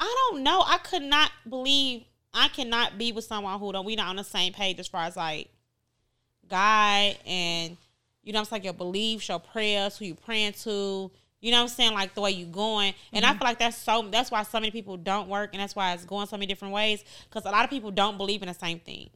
[0.00, 0.62] I don't know.
[0.66, 2.04] I could not believe.
[2.32, 3.84] I cannot be with someone who don't.
[3.84, 5.48] We not on the same page as far as like
[6.48, 7.76] God and
[8.22, 8.64] you know I'm saying.
[8.64, 11.10] Your beliefs, your prayers, who you praying to.
[11.40, 11.92] You know what I'm saying?
[11.92, 12.94] Like the way you going.
[13.12, 13.38] And I mm-hmm.
[13.38, 14.08] feel like that's so.
[14.10, 16.72] That's why so many people don't work, and that's why it's going so many different
[16.74, 17.04] ways.
[17.28, 19.10] Because a lot of people don't believe in the same thing.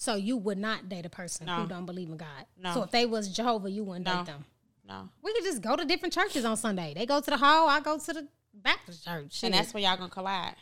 [0.00, 1.56] So you would not date a person No.
[1.56, 2.46] who don't believe in God.
[2.58, 2.72] No.
[2.72, 4.16] So if they was Jehovah, you wouldn't No.
[4.16, 4.46] date them.
[4.88, 5.10] No.
[5.22, 6.94] We could just go to different churches on Sunday.
[6.96, 9.42] They go to the hall, I go to the Baptist church.
[9.44, 10.54] And that's where y'all gonna collide.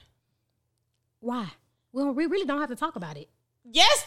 [1.20, 1.53] why.
[1.92, 3.29] Well, we really don't have to talk about it.
[3.70, 4.07] Yes,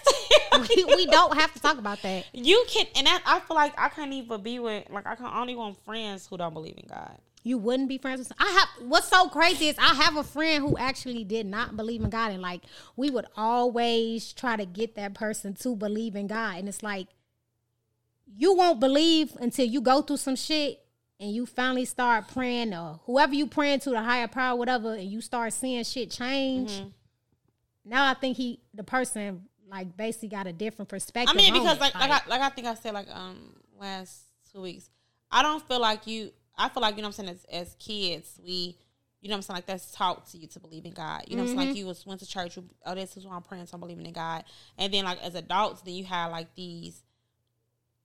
[0.76, 2.26] we, we don't have to talk about that.
[2.34, 5.28] you can, and that I feel like I can't even be with like I can
[5.28, 7.18] only want friends who don't believe in God.
[7.44, 8.34] You wouldn't be friends with.
[8.40, 8.88] I have.
[8.88, 12.32] What's so crazy is I have a friend who actually did not believe in God,
[12.32, 12.62] and like
[12.96, 17.08] we would always try to get that person to believe in God, and it's like
[18.38, 20.80] you won't believe until you go through some shit
[21.20, 25.10] and you finally start praying, or whoever you praying to, the higher power, whatever, and
[25.10, 26.72] you start seeing shit change.
[26.72, 26.90] Mm-hmm.
[27.86, 31.34] Now I think he, the person, like basically got a different perspective.
[31.34, 31.82] I mean, because it.
[31.82, 34.90] like like I, like I think I said like um last two weeks,
[35.32, 36.32] I don't feel like you.
[36.58, 37.40] I feel like you know what I'm saying.
[37.52, 38.78] As, as kids, we.
[39.24, 39.58] You know what I'm saying?
[39.58, 41.26] Like that's taught to you to believe in God.
[41.28, 41.68] You know what I'm saying?
[41.68, 42.58] Like you was went to church.
[42.58, 43.68] You, oh, this is why I'm praying.
[43.68, 44.44] So I'm believing in God.
[44.80, 47.04] And then like as adults, then you have like these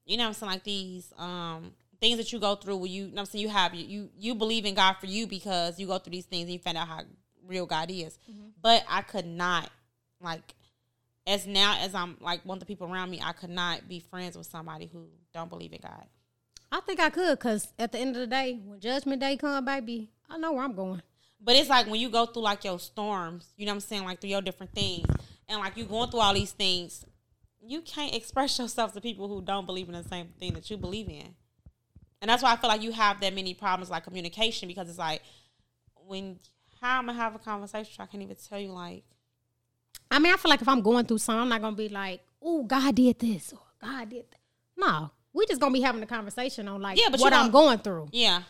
[0.07, 3.05] you know what I'm saying, like these um things that you go through where you,
[3.05, 5.27] you know what I'm saying, you have you you you believe in God for you
[5.27, 7.01] because you go through these things and you find out how
[7.47, 8.19] real God is.
[8.63, 9.71] But I could not
[10.21, 10.55] like
[11.27, 14.01] as now as I'm like one of the people around me, I could not be
[14.01, 16.07] friends with somebody who don't believe in God.
[16.71, 19.65] I think I could, cause at the end of the day, when Judgment Day come,
[19.65, 21.03] baby, I know where I'm going.
[21.41, 24.05] But it's like when you go through like your storms, you know what I'm saying,
[24.05, 25.07] like through your different things,
[25.49, 27.05] and like you going through all these things,
[27.63, 30.77] you can't express yourself to people who don't believe in the same thing that you
[30.77, 31.35] believe in.
[32.21, 34.99] And that's why I feel like you have that many problems like communication because it's
[34.99, 35.23] like
[35.95, 36.39] when
[36.81, 39.05] how I'm gonna have a conversation, I can't even tell you like
[40.11, 42.21] I mean, I feel like if I'm going through something, I'm not gonna be like,
[42.41, 44.41] "Oh, God did this," or "God did that."
[44.77, 47.79] No, we just gonna be having a conversation on like Yeah, but what I'm going
[47.79, 48.09] through.
[48.13, 48.43] yeah.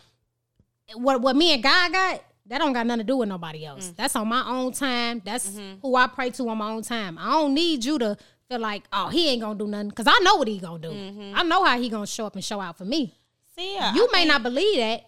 [0.95, 3.67] What what me and God got, that don't got nothing to do with nobody Mm.
[3.67, 3.93] else.
[3.97, 5.21] That's on my own time.
[5.25, 5.79] That's Mm-hmm.
[5.81, 7.17] who I pray to on my own time.
[7.19, 8.17] I don't need you to
[8.49, 10.89] feel like, oh, he ain't gonna do nothing, cause I know what he gonna do.
[10.89, 11.33] Mm-hmm.
[11.35, 13.13] I know how he gonna show up and show out for me.
[13.57, 13.93] See yeah.
[13.93, 15.01] you I may not believe that,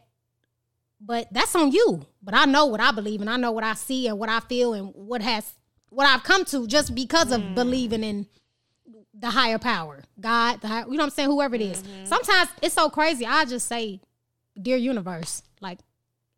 [0.99, 2.05] but that's on you.
[2.21, 4.41] But I know what I believe and I know what I see and what I
[4.41, 5.53] feel and what has
[5.89, 8.27] what I've come to just because of believing in
[9.19, 11.84] the higher power, God, the you know what I'm saying, whoever it is.
[12.05, 13.25] Sometimes it's so crazy.
[13.25, 13.99] I just say,
[14.60, 15.79] "Dear universe," like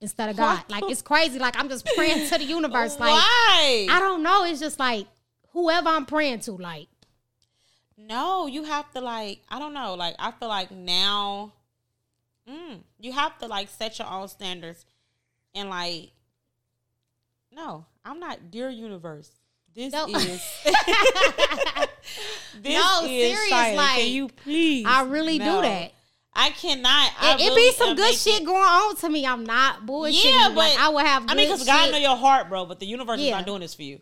[0.02, 0.64] instead of God.
[0.68, 1.38] Like it's crazy.
[1.40, 3.00] Like I'm just praying to the universe.
[3.00, 3.88] Like Why?
[3.90, 4.44] I don't know.
[4.46, 5.06] It's just like
[5.50, 6.54] whoever I'm praying to.
[6.54, 6.88] Like
[7.98, 11.54] No, you have to like I don't know, like I feel like now
[12.50, 14.86] mm, you have to like set your own standards
[15.54, 16.12] and like
[17.54, 19.30] no, I'm not dear universe.
[19.76, 20.08] This No.
[20.08, 20.42] is
[22.62, 24.86] this No, is serious, like, Can you please?
[24.88, 25.94] I really do that.
[26.34, 27.12] I cannot.
[27.20, 29.26] I It, it really be some good shit going on to me.
[29.26, 30.24] I'm not bullshitting.
[30.24, 31.26] Yeah, Like, but I would have.
[31.28, 32.66] I mean, because God know your heart, bro.
[32.66, 34.00] But the universe is not doing this for you.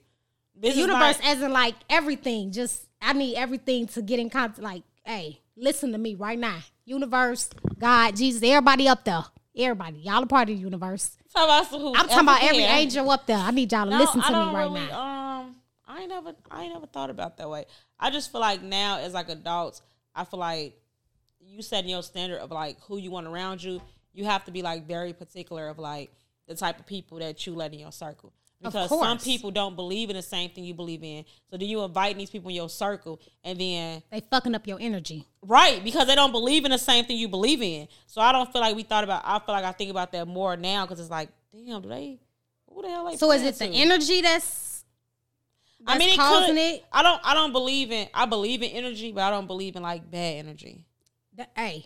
[0.56, 2.52] This the universe, not- as in like everything.
[2.52, 4.60] Just I need everything to get in contact.
[4.60, 6.60] Like, hey, listen to me right now.
[6.86, 9.24] Universe, God, Jesus, everybody up there.
[9.58, 11.18] Everybody, y'all a part of the universe.
[11.34, 13.38] Talk about some who- I'm talking about every angel up there.
[13.38, 15.00] I need y'all to No, listen to me right really, now.
[15.02, 15.29] Um,
[15.90, 17.66] I ain't never, I ain't never thought about that way.
[18.00, 19.82] I just feel like now, as like adults,
[20.14, 20.80] I feel like
[21.42, 23.82] you setting your standard of like who you want around you.
[24.14, 26.12] You have to be like very particular of like
[26.48, 28.32] the type of people that you let in your circle.
[28.62, 31.24] Because some people don't believe in the same thing you believe in.
[31.50, 34.78] So then you invite these people in your circle and then They fucking up your
[34.82, 35.26] energy.
[35.42, 37.88] Right, because they don't believe in the same thing you believe in.
[38.06, 39.24] So I don't feel like we thought about.
[39.26, 42.20] I feel like I think about that more now because it's like, damn, do they?
[42.72, 43.10] Who the hell?
[43.10, 44.69] They So is it the energy that's
[45.88, 46.86] I mean, it causing could, it.
[46.92, 47.22] I don't.
[47.24, 48.08] I don't believe in.
[48.14, 50.86] I believe in energy, but I don't believe in like bad energy.
[51.38, 51.86] That, hey,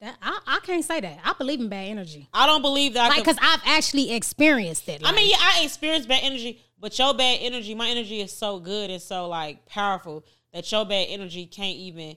[0.00, 1.18] that I, I can't say that.
[1.24, 2.28] I believe in bad energy.
[2.32, 3.04] I don't believe that.
[3.04, 5.02] I Like, could, cause I've actually experienced it.
[5.04, 8.58] I mean, yeah, I experienced bad energy, but your bad energy, my energy is so
[8.58, 12.16] good and so like powerful that your bad energy can't even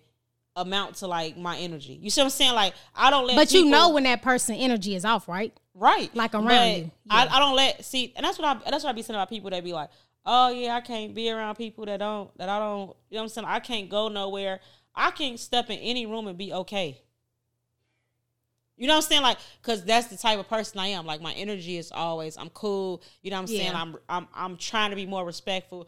[0.55, 1.99] amount to like my energy.
[2.01, 2.53] You see what I'm saying?
[2.53, 3.35] Like I don't let.
[3.35, 5.53] but you know when that person energy is off, right?
[5.73, 6.13] right?
[6.15, 6.91] like around But you.
[7.09, 9.29] I, I don't let see, and that's what I that's what I be saying about
[9.29, 9.89] people that be like,
[10.25, 12.81] oh yeah, I can't be around people that don't that I don't.
[12.81, 13.47] You know what I'm saying?
[13.47, 14.59] I can't go nowhere.
[14.95, 17.01] I can't step in any room and be okay.
[18.75, 19.21] You know what I'm saying?
[19.21, 21.05] Like, cause that's the type of person I am.
[21.05, 23.03] Like, my energy is always, I'm cool.
[23.21, 23.71] You know what I'm saying?
[23.75, 25.87] I'm, I'm, I'm trying to be more respectful.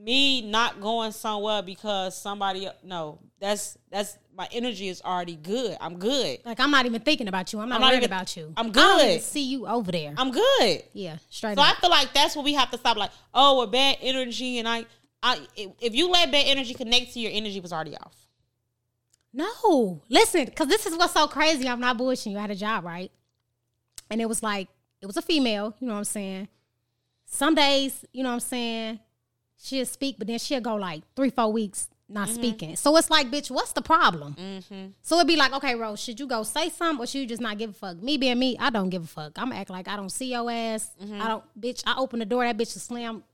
[0.00, 5.76] Me not going somewhere because somebody, no, that's that's my energy is already good.
[5.80, 6.38] I'm good.
[6.44, 7.58] Like I'm not even thinking about you.
[7.58, 8.52] I'm not, I'm not worried even- about you.
[8.56, 9.22] I'm I don't even good.
[9.24, 10.14] see you over there.
[10.16, 10.82] I'm good.
[10.92, 12.96] yeah, straight So I feel like that's what we have to stop.
[12.96, 14.84] Like, oh, a bad energy, and I,
[15.22, 18.14] I, if you let bad energy connect to your energy, was already off.
[19.32, 21.68] No, listen, because this is what's so crazy.
[21.68, 22.38] I'm not bullshitting you.
[22.38, 23.10] I had a job, right?
[24.10, 24.68] And it was like,
[25.02, 26.48] it was a female, you know what I'm saying?
[27.26, 29.00] Some days, you know what I'm saying,
[29.62, 32.34] she'll speak, but then she'll go like three, four weeks not mm-hmm.
[32.36, 32.76] speaking.
[32.76, 34.34] So it's like, bitch, what's the problem?
[34.34, 34.86] Mm-hmm.
[35.02, 37.42] So it'd be like, okay, Rose, should you go say something or should you just
[37.42, 38.02] not give a fuck?
[38.02, 39.32] Me being me, I don't give a fuck.
[39.36, 40.90] I'm act like I don't see your ass.
[41.02, 41.20] Mm-hmm.
[41.20, 43.24] I don't, bitch, I open the door, that bitch will slam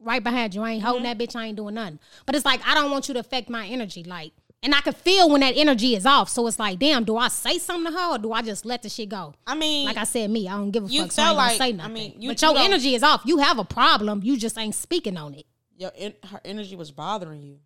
[0.00, 0.62] right behind you.
[0.62, 1.36] I ain't holding that bitch.
[1.36, 1.98] I ain't doing nothing.
[2.26, 4.02] But it's like I don't want you to affect my energy.
[4.02, 6.28] Like, and I can feel when that energy is off.
[6.28, 8.82] So it's like, damn, do I say something to her or do I just let
[8.82, 9.34] the shit go?
[9.46, 11.12] I mean, Like I said, me, I don't give a You fuck.
[11.12, 13.02] So I felt ain't gonna like- say I mean, you- but your don't- energy is
[13.02, 13.22] off.
[13.24, 14.22] You have a problem.
[14.24, 15.46] You just ain't speaking on it.
[15.76, 17.58] Your en- her energy was bothering you.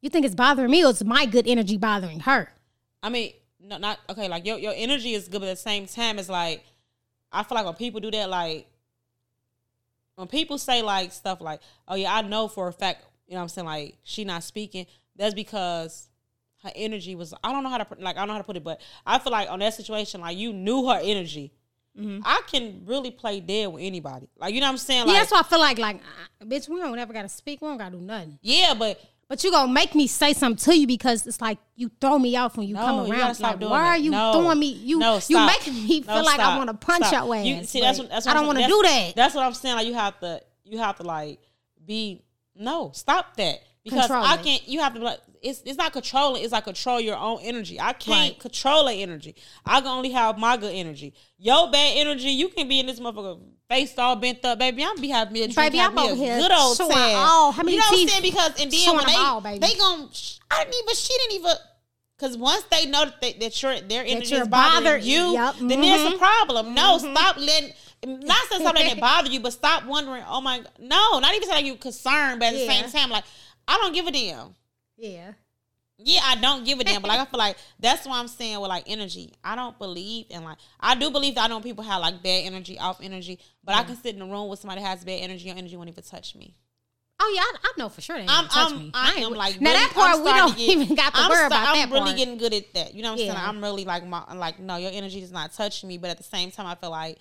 [0.00, 2.48] You think it's bothering me or it's my good energy bothering her?
[3.02, 4.28] I mean, no, not okay.
[4.28, 6.64] Like your your energy is good, but at the same time, it's like
[7.32, 8.66] I feel like when people do that, like
[10.16, 13.38] when people say like stuff like, "Oh yeah, I know for a fact," you know,
[13.38, 14.86] what I'm saying like she not speaking.
[15.16, 16.08] That's because
[16.62, 17.34] her energy was.
[17.42, 19.18] I don't know how to like I don't know how to put it, but I
[19.18, 21.52] feel like on that situation, like you knew her energy.
[21.96, 24.28] I can really play dead with anybody.
[24.38, 25.06] Like you know what I'm saying?
[25.06, 26.00] Like yeah, that's why I feel like, like,
[26.40, 27.60] uh, bitch, we don't ever gotta speak.
[27.62, 28.38] We don't gotta do nothing.
[28.42, 31.90] yeah, but But you gonna make me say something to you because it's like you
[32.00, 33.20] throw me off when you No, come you around.
[33.20, 33.88] gotta stop like, doing why that.
[33.90, 34.32] are you No.
[34.32, 34.66] throwing me?
[34.72, 37.26] You No, you making me feel No, like I want to punch Stop.
[37.26, 37.46] your ass.
[37.46, 39.12] You, see, that's what, that's what I don't want to do that.
[39.16, 39.76] That's what I'm saying.
[39.76, 41.40] Like you have to, you have to like
[41.86, 42.22] be
[42.56, 44.66] no, stop that because I can't.
[44.66, 45.00] You have to.
[45.00, 46.42] Like, it's it's not controlling.
[46.42, 47.78] It's like control your own energy.
[47.80, 48.40] I can't Right.
[48.40, 49.34] control that energy.
[49.64, 51.12] I can only have my good energy.
[51.38, 54.82] Your bad energy, you can be in this motherfucker face all bent up, baby.
[54.84, 56.90] I'm be having me a drink, Baby, I'm over here good old time.
[57.16, 58.22] all- how many you know what I'm saying?
[58.22, 59.58] Because and then when they all, baby.
[59.58, 60.10] they gon'
[60.50, 61.52] I didn't even she didn't even.
[62.16, 65.32] Cause once they know that, they, that your their energy you're is bothering bothered- you,
[65.32, 66.18] Yep, then there's a mhm.
[66.18, 66.72] problem.
[66.72, 67.72] No, stop letting.
[68.06, 70.22] Not saying something that bother you, but stop wondering.
[70.28, 72.82] Oh my, no, not even saying you concerned, but at the Yeah.
[72.82, 73.24] same time, like
[73.68, 74.54] I don't give a damn.
[74.96, 75.32] yeah.
[75.96, 78.58] Yeah, I don't give a damn, but like I feel like that's why I'm saying
[78.60, 79.32] with like energy.
[79.44, 82.46] I don't believe in like I do believe that I know people have like bad
[82.46, 85.20] energy, off energy, but I can sit in a room with somebody that has bad
[85.20, 85.46] energy.
[85.46, 86.56] Your energy won't even touch me.
[87.22, 88.90] Oh yeah, I, I know for sure they ain't I'm, touch I'm, me.
[88.92, 91.28] I ain't am like now really- that part we don't get- even got to I'm
[91.30, 92.16] worry sta- about I'm that really part.
[92.16, 92.92] getting good at that.
[92.94, 93.36] You know what I'm saying?
[93.36, 96.24] I'm really like my like no, your energy does not touch me, but at the
[96.24, 97.18] same time, I feel like,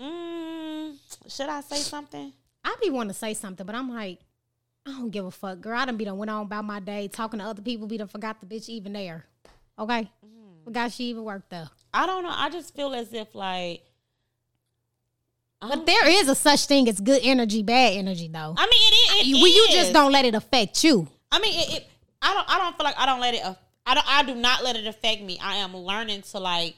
[0.00, 0.94] mm,
[1.28, 2.32] should I say something?
[2.64, 4.18] I be wanting to say something, but I'm like,
[4.88, 5.78] I don't give a fuck, girl.
[5.78, 7.86] I done be done went on about my day talking to other people.
[7.86, 9.24] Be done forgot the bitch even there.
[9.78, 10.64] Okay, Mm-hmm.
[10.64, 11.68] forgot she even worked there.
[11.92, 12.32] I don't know.
[12.32, 13.82] I just feel as if like.
[15.60, 18.54] But there is a such thing as good energy, bad energy, though.
[18.56, 21.08] I mean, it, it, it Well, you just don't let it affect you.
[21.32, 21.86] I mean, it, it.
[22.22, 22.48] I don't.
[22.48, 23.42] I don't feel like I don't let it.
[23.86, 24.06] I don't.
[24.08, 25.38] I do not let it affect me.
[25.42, 26.76] I am learning to like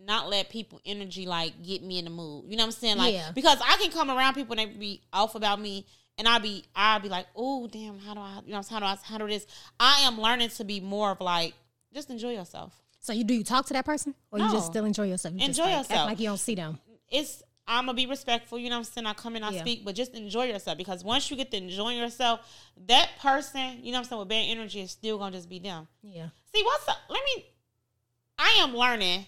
[0.00, 2.44] not let people energy like get me in the mood.
[2.48, 2.96] You know what I'm saying?
[2.98, 3.30] Like Yeah.
[3.32, 5.86] because I can come around people and they be off about me,
[6.18, 8.40] and I be I be like, oh damn, how do I?
[8.46, 9.46] You know, how do I handle this?
[9.80, 11.54] I am learning to be more of like
[11.92, 12.74] just enjoy yourself.
[13.00, 15.34] So you do you talk to that person, or you just still enjoy yourself?
[15.36, 16.06] You Enjoy like, act yourself.
[16.08, 16.78] like you don't see them.
[17.10, 18.58] it's I'm gonna be respectful.
[18.58, 19.06] You know what I'm saying?
[19.06, 19.60] I come in, I Yeah.
[19.62, 22.40] speak, but just enjoy yourself because once you get to enjoying yourself,
[22.86, 25.58] that person, you know what I'm saying, with bad energy is still gonna just be
[25.58, 25.86] them.
[26.02, 26.96] Yeah, See, what's up?
[27.08, 27.44] Let me.
[28.38, 29.26] I am learning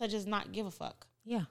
[0.00, 1.06] to just not give a fuck.
[1.24, 1.42] yeah,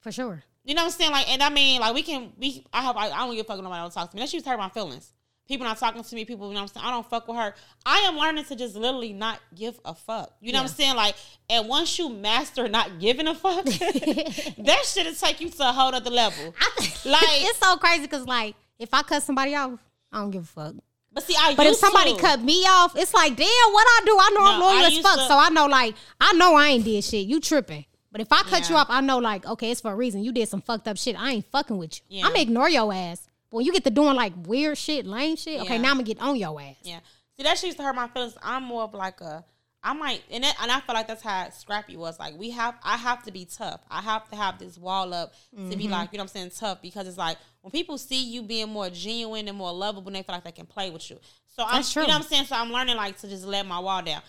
[0.00, 0.42] for sure.
[0.64, 1.10] You know what I'm saying?
[1.12, 2.32] Like, and I mean, like, we can.
[2.38, 2.64] We.
[2.72, 2.96] I hope.
[2.96, 4.20] I, I don't give a fuck nobody else talks to me.
[4.20, 5.12] Let's just hurt my feelings.
[5.48, 6.24] People not talking to me.
[6.24, 6.86] People, you know what I'm saying?
[6.86, 7.54] I don't fuck with her.
[7.84, 10.32] I am learning to just literally not give a fuck.
[10.40, 10.94] You know what I'm saying?
[10.94, 11.16] Like,
[11.48, 15.72] and once you master not giving a fuck, that shit will take you to a
[15.72, 16.54] whole other level.
[16.60, 19.72] I think Like- it's so crazy because like if I cut somebody off,
[20.12, 20.74] I don't give a fuck.
[21.12, 22.20] But see, I But if somebody to.
[22.20, 24.16] cut me off, it's like, damn, what I do?
[24.20, 25.18] I know I'm No, loyal as fuck.
[25.18, 27.26] to- so I know, like, I know I ain't did shit.
[27.26, 27.84] You tripping.
[28.12, 28.80] But if I cut you Yeah.
[28.82, 30.22] off, I know, like, okay, it's for a reason.
[30.24, 31.14] You did some fucked up shit.
[31.20, 32.18] I ain't fucking with you.
[32.18, 32.26] Yeah.
[32.26, 33.28] I'm ignore your ass.
[33.50, 35.82] But when you get to doing like weird shit, lame shit, okay, Yeah.
[35.82, 36.76] now I'm gonna get on your ass.
[36.82, 37.00] Yeah.
[37.36, 38.36] See, that shit used to hurt my feelings.
[38.42, 39.44] I'm more of like a,
[39.82, 42.18] I might, and that, and I feel like that's how Scrappy was.
[42.18, 43.80] Like we have, I have to be tough.
[43.90, 45.78] I have to have this wall up to Mm-hmm.
[45.78, 46.82] be like, you know what I'm saying, tough.
[46.82, 50.34] Because it's like when people see you being more genuine and more lovable, they feel
[50.34, 51.18] like they can play with you.
[51.56, 52.44] So I'm, you know what I'm saying.
[52.44, 54.20] So I'm learning like to just let my wall down.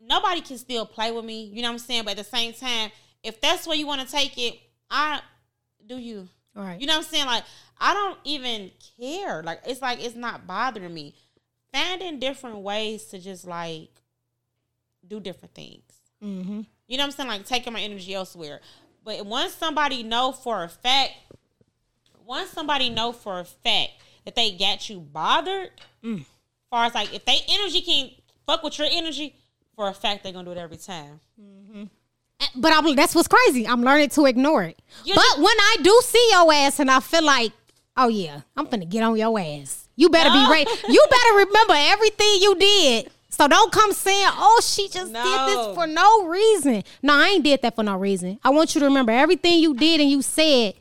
[0.00, 1.44] Nobody can still play with me.
[1.44, 2.04] You know what I'm saying.
[2.04, 2.90] But at the same time,
[3.22, 4.58] if that's where you want to take it,
[4.90, 5.20] I
[5.86, 6.28] do you.
[6.56, 6.80] All right.
[6.80, 7.26] You know what I'm saying?
[7.26, 7.44] Like,
[7.80, 9.42] I don't even care.
[9.42, 11.14] Like, it's like it's not bothering me.
[11.72, 13.90] Finding different ways to just like
[15.06, 15.82] do different things.
[16.22, 16.60] mm-hmm.
[16.86, 17.28] You know what I'm saying?
[17.28, 18.60] Like taking my energy elsewhere.
[19.04, 21.12] But once somebody know for a fact,
[22.24, 23.90] once somebody know for a fact
[24.24, 25.70] that they got you bothered,
[26.04, 26.24] Mm.
[26.70, 28.10] far as like if they energy can
[28.46, 29.34] fuck with your energy,
[29.78, 31.20] for a fact they're gonna do it every time.
[31.40, 31.84] Mm-hmm.
[32.56, 33.66] But I'm that's what's crazy.
[33.66, 34.82] I'm learning to ignore it.
[35.04, 37.52] You but ju- when I do see your ass and I feel like,
[37.96, 39.88] oh yeah, I'm finna get on your ass.
[39.94, 40.46] You better No.
[40.46, 40.70] be ready.
[40.88, 43.10] You better remember everything you did.
[43.30, 47.44] So don't come saying, "Oh, she just did this for no reason." No, I ain't
[47.44, 48.40] did that for no reason.
[48.42, 50.74] I want you to remember everything you did and you said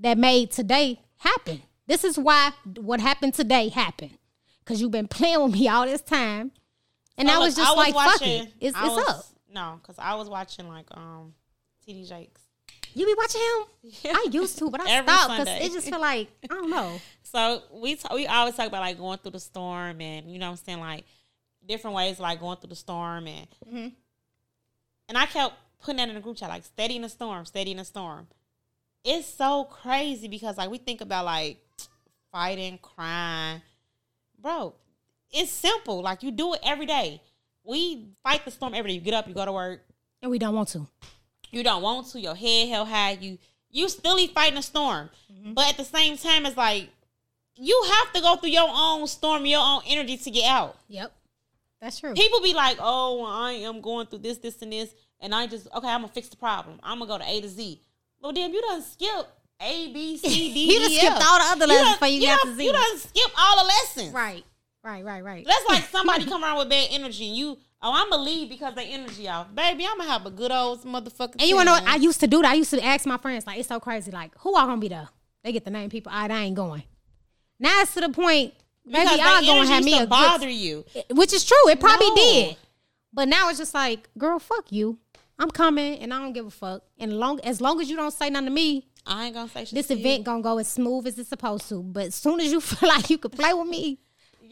[0.00, 1.60] that made today happen.
[1.86, 4.16] This is why what happened today happened
[4.60, 6.52] because you've been playing with me all this time,
[7.18, 9.96] and I was look, just like, "Fuck it, it's, I it's was- up." No, because
[9.98, 11.32] I was watching like um
[11.86, 12.40] TD Jakes.
[12.96, 14.14] You be watching him?
[14.16, 17.00] I used to, but I stopped because it just feel like I don't know.
[17.22, 20.46] So we t- we always talk about like going through the storm and you know
[20.46, 21.04] what I'm saying like
[21.66, 23.88] different ways like going through the storm and Mm-hmm.
[25.08, 27.72] and I kept putting that in the group chat like steady in the storm, steady
[27.72, 28.28] in the storm.
[29.02, 31.58] It's so crazy because like we think about like
[32.30, 33.62] fighting, crying,
[34.40, 34.74] bro.
[35.34, 36.00] It's simple.
[36.02, 37.20] Like you do it every day.
[37.64, 38.94] We fight the storm every day.
[38.96, 39.80] You get up, you go to work.
[40.22, 40.86] And we don't want to.
[41.50, 42.20] You don't want to.
[42.20, 43.12] Your head held high.
[43.20, 43.38] You
[43.70, 45.54] you still be fighting a storm, Mm-hmm.
[45.54, 46.88] but at the same time, it's like
[47.56, 50.76] you have to go through your own storm, your own energy to get out.
[50.88, 51.12] Yep,
[51.80, 52.14] that's true.
[52.14, 55.66] People be like, "Oh, I am going through this, this, and this," and I just
[55.74, 55.88] okay.
[55.88, 56.78] I'm gonna fix the problem.
[56.82, 57.80] I'm gonna go to A to Z.
[58.20, 59.26] Well, damn, you done skip
[59.60, 60.66] A, B, C, D.
[60.72, 62.64] You done skipped all the other lessons before you got done- to Z.
[62.64, 64.12] You done skip all the lessons.
[64.14, 64.44] Right,
[64.84, 65.46] right, right, right.
[65.46, 68.74] That's like somebody come around with bad energy, and you, oh, I'm gonna leave because
[68.74, 69.86] they energy off, baby.
[69.86, 71.32] I'm gonna have a good old motherfucker.
[71.40, 72.42] And you wanna know what I used to do?
[72.42, 74.10] That I used to ask my friends like, it's so crazy.
[74.10, 75.08] Like, who all gonna be there?
[75.42, 76.10] They get the name people.
[76.14, 76.82] I, I ain't going.
[77.58, 78.54] Now it's to the point.
[78.86, 80.84] Maybe because y'all gonna have me a to bother good, you.
[81.10, 81.68] which is true.
[81.70, 82.16] It probably No.
[82.16, 82.56] did.
[83.12, 84.98] But now it's just like, girl, fuck you.
[85.38, 86.82] I'm coming, and I don't give a fuck.
[86.98, 89.64] And long as long as you don't say nothing to me, I ain't gonna say
[89.64, 90.00] shit this to you.
[90.00, 91.82] event gonna go as smooth as it's supposed to.
[91.82, 94.00] But as soon as you feel like you could play with me,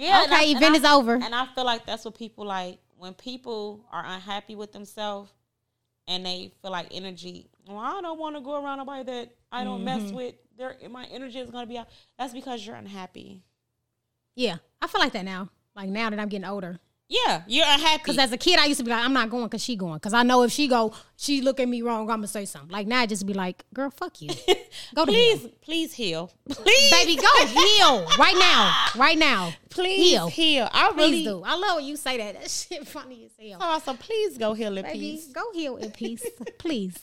[0.02, 1.14] Yeah, Okay, I- event I- is over.
[1.14, 5.30] And I feel like that's what people like when people are unhappy with themselves
[6.08, 7.48] and they feel like energy.
[7.68, 10.16] Well, I don't want to go around nobody that I don't mess Mm-hmm.
[10.16, 10.34] with.
[10.56, 11.88] Their my energy is gonna be out.
[12.18, 13.42] That's because you're unhappy.
[14.34, 15.48] yeah, I feel like that now.
[15.74, 16.78] Like now that I'm getting older.
[17.08, 17.98] Yeah, you're unhappy.
[18.04, 19.94] Because as a kid, I used to be like, I'm not going because she going.
[19.96, 22.70] Because I know if she go, she look at me wrong, I'm gonna say something.
[22.70, 24.28] Like now, I just be like, girl, fuck you.
[24.94, 26.32] Go to please, please heal.
[26.48, 29.52] Please, baby, go heal right now, right now.
[29.68, 30.28] please heal.
[30.28, 30.68] heal.
[30.72, 31.42] I Please really do.
[31.44, 32.40] I love when you say that.
[32.40, 33.58] That shit funny as hell.
[33.60, 35.26] Oh, so please go heal in Baby, peace.
[35.26, 36.24] go heal in peace,
[36.58, 36.96] please.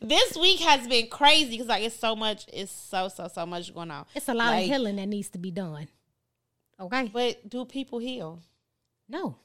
[0.00, 2.46] This week has been crazy because like it's so much.
[2.52, 4.06] It's so so so much going on.
[4.14, 5.88] It's a lot Like, of healing that needs to be done.
[6.80, 7.10] Okay.
[7.12, 8.42] But do people heal?
[9.08, 9.36] No.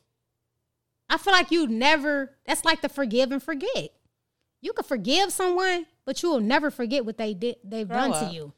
[1.10, 3.92] I feel like you never, that's like the forgive and forget.
[4.62, 8.14] You can forgive someone, but you will never forget what they did, they've Grow done
[8.14, 8.30] up.
[8.30, 8.54] to you.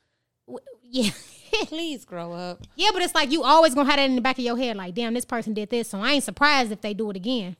[0.83, 1.11] Yeah.
[1.65, 2.61] Please grow up.
[2.75, 4.75] yeah, but it's like you always gonna have that in the back of your head,
[4.75, 7.55] like, damn, this person did this, so I ain't surprised if they do it again.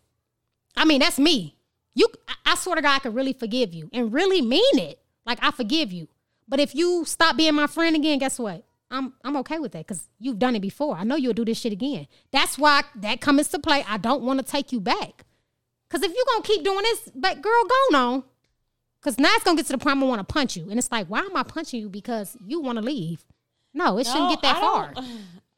[0.76, 1.56] I mean, that's me.
[1.94, 5.00] You, I, I swear to God, I could really forgive you and really mean it.
[5.28, 6.08] Like I forgive you.
[6.48, 8.64] But if you stop being my friend again, guess what?
[8.94, 10.96] I'm I'm okay with that because you've done it before.
[10.96, 12.08] I know you'll do this shit again.
[12.32, 13.84] That's why that comes to play.
[13.88, 15.26] I don't want to take you back.
[15.90, 18.24] Cause if you're gonna keep doing this, but girl, go on.
[19.02, 20.70] Cause now it's gonna get to the point I want to punch you.
[20.70, 21.90] And it's like, why am I punching you?
[21.90, 23.26] Because you want to leave.
[23.74, 24.94] No, it shouldn't get that I far.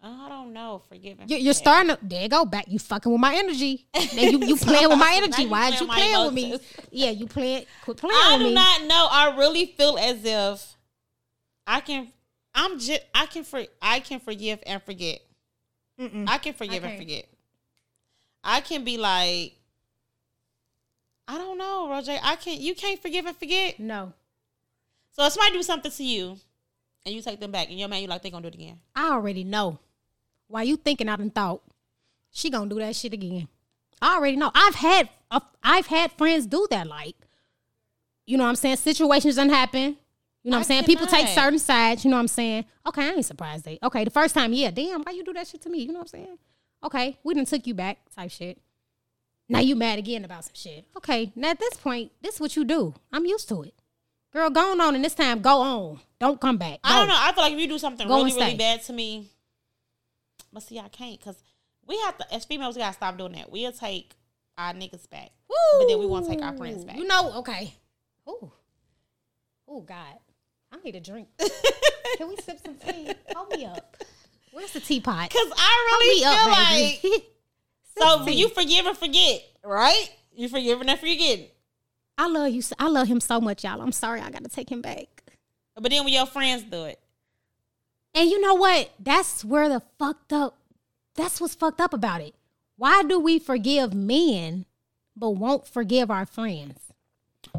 [0.02, 0.82] I don't know.
[0.88, 1.26] Forgive me.
[1.28, 2.66] You're, you're starting to there you go back.
[2.68, 3.88] You fucking with my energy.
[3.94, 5.48] Now you you playing with my energy.
[5.48, 6.60] Why is you playing with me?
[6.92, 7.66] Yeah, you playing.
[7.84, 8.54] Quit playing I do me.
[8.54, 9.08] not know.
[9.10, 10.76] I really feel as if
[11.66, 12.10] I can.
[12.56, 13.02] I'm just.
[13.14, 13.64] I can for.
[13.82, 15.20] I can forgive and forget.
[16.00, 17.26] I can forgive and forget.
[18.44, 19.54] I can be like.
[21.28, 22.18] I don't know, Roger.
[22.22, 22.62] I can't.
[22.62, 23.80] You can't forgive and forget.
[23.80, 24.14] No,
[25.12, 26.38] So if somebody do something to you,
[27.06, 28.80] and you take them back, and your man, you like they gonna do it again.
[28.96, 29.80] I already know.
[30.48, 31.62] Why you thinking I done thought
[32.32, 33.48] she gonna do that shit again?
[34.02, 34.52] I already know.
[34.54, 35.10] I've had
[35.64, 36.86] I've had friends do that.
[36.88, 37.16] Like,
[38.26, 38.78] you know what I'm saying?
[38.78, 39.98] Situations done happen.
[40.46, 40.84] You know what I'm saying?
[40.84, 41.44] People take cannot.
[41.44, 42.06] certain sides.
[42.06, 42.66] You know what I'm saying?
[42.86, 43.66] Okay, I ain't surprised.
[43.66, 44.04] They okay.
[44.04, 45.80] The first time, yeah, damn, why you do that shit to me?
[45.80, 46.38] You know what I'm saying?
[46.84, 48.60] Okay, we done took you back, type shit.
[49.50, 50.86] Now you mad again about some shit.
[50.98, 52.94] Okay, now at this point, this is what you do.
[53.12, 53.74] I'm used to it.
[54.32, 56.00] Girl, go on and this time go on.
[56.20, 56.80] Don't come back.
[56.84, 57.14] I don't Go.
[57.14, 57.20] know.
[57.20, 58.58] I feel like if you do something Go really, and really stay.
[58.58, 59.30] bad to me,
[60.54, 61.42] but see, I can't because
[61.88, 62.32] we have to.
[62.32, 63.52] As females, we gotta stop doing that.
[63.52, 64.14] We'll take
[64.60, 65.32] our niggas back,
[65.80, 66.98] but then we won't take our friends back.
[66.98, 67.74] You know, okay.
[68.30, 68.52] Ooh.
[69.68, 70.20] Oh God.
[70.76, 71.28] I need a drink.
[72.18, 73.14] Can we sip some tea?
[73.36, 73.98] Hold me up.
[74.52, 75.30] Where's the teapot?
[75.30, 80.10] Because I really feel up, like so you forgive and forget, right?
[80.34, 81.52] You forgive and forget.
[82.18, 82.62] I love you.
[82.62, 83.82] so- I love him so much, y'all.
[83.82, 84.22] I'm sorry.
[84.22, 85.24] I got to take him back.
[85.76, 87.00] But then when your friends do it,
[88.14, 88.92] And you know what?
[89.00, 90.58] That's where the fucked up.
[91.16, 92.34] That's what's fucked up about it.
[92.78, 94.66] Why do we forgive men,
[95.16, 96.80] but won't forgive our friends?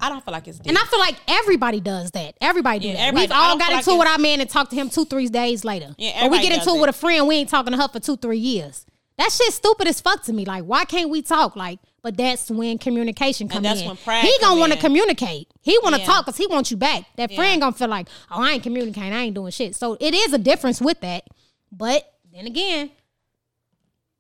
[0.02, 0.60] I don't feel like it's.
[0.60, 2.36] And I feel like everybody does that.
[2.40, 3.00] Everybody do Yeah, that.
[3.00, 5.04] everybody We've all got into like it with our man and talked to him two,
[5.04, 5.94] three days later.
[5.98, 8.00] Yeah, or we get into it with a friend, we ain't talking to her for
[8.00, 8.86] two, three years.
[9.18, 10.44] That shit stupid as fuck to me.
[10.44, 11.56] Like, why can't we talk?
[11.56, 13.88] Like, but that's when communication comes that's in.
[13.88, 15.48] when pride he gonna want to communicate.
[15.62, 16.06] He want to Yeah.
[16.06, 17.04] talk because he wants you back.
[17.16, 17.36] That Yeah.
[17.36, 19.12] friend gonna feel like, oh, I ain't communicating.
[19.14, 19.74] I ain't doing shit.
[19.74, 21.24] So it is a difference with that.
[21.72, 22.90] But then again,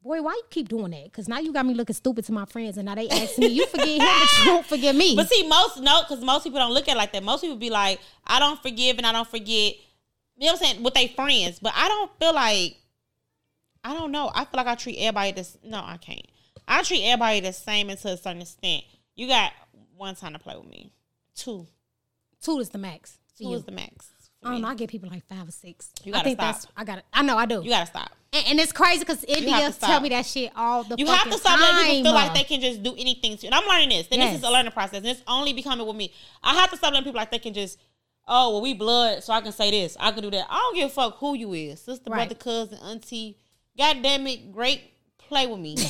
[0.06, 1.04] boy, why you keep doing that?
[1.04, 3.48] Because now you got me looking stupid to my friends, and now they ask me,
[3.48, 5.16] you forget him, but you don't forget me.
[5.16, 7.22] But see, most no, because most people don't look at it like that.
[7.22, 9.74] Most people be like, I don't forgive and I don't forget.
[10.38, 10.82] You know what I'm saying?
[10.82, 12.76] With their friends, but I don't feel like.
[13.84, 14.30] I don't know.
[14.34, 15.56] I feel like I treat everybody this.
[15.62, 16.26] No, I can't.
[16.66, 18.82] I treat everybody the same and to a certain extent.
[19.14, 19.52] You got
[19.96, 20.90] one time to play with me.
[21.36, 21.66] Two.
[22.42, 23.18] Two is the max.
[23.38, 23.54] Two you.
[23.54, 24.10] is the max.
[24.46, 24.68] I don't know.
[24.68, 25.90] I get people like five or six.
[26.04, 26.54] You I gotta think stop.
[26.54, 26.66] that's.
[26.76, 27.04] I got.
[27.12, 27.36] I know.
[27.36, 27.62] I do.
[27.62, 28.10] You gotta stop.
[28.32, 30.90] and, and it's crazy because India have to tell me that shit all the.
[30.90, 30.98] Time.
[30.98, 33.48] You have to stop letting people feel like they can just do anything to you.
[33.48, 34.06] And I'm learning this.
[34.08, 34.32] Then Yes.
[34.32, 34.98] this is a learning process.
[34.98, 36.12] And it's only becoming with me.
[36.42, 37.78] I have to stop letting people like they can just,
[38.28, 39.96] oh, well, we blood, so I can say this.
[39.98, 40.46] I can do that.
[40.48, 41.80] I don't give a fuck who you is.
[41.80, 42.28] Sister, Right.
[42.28, 43.36] brother, cousin, auntie.
[43.76, 44.80] God damn it, great.
[45.18, 45.76] Play with me.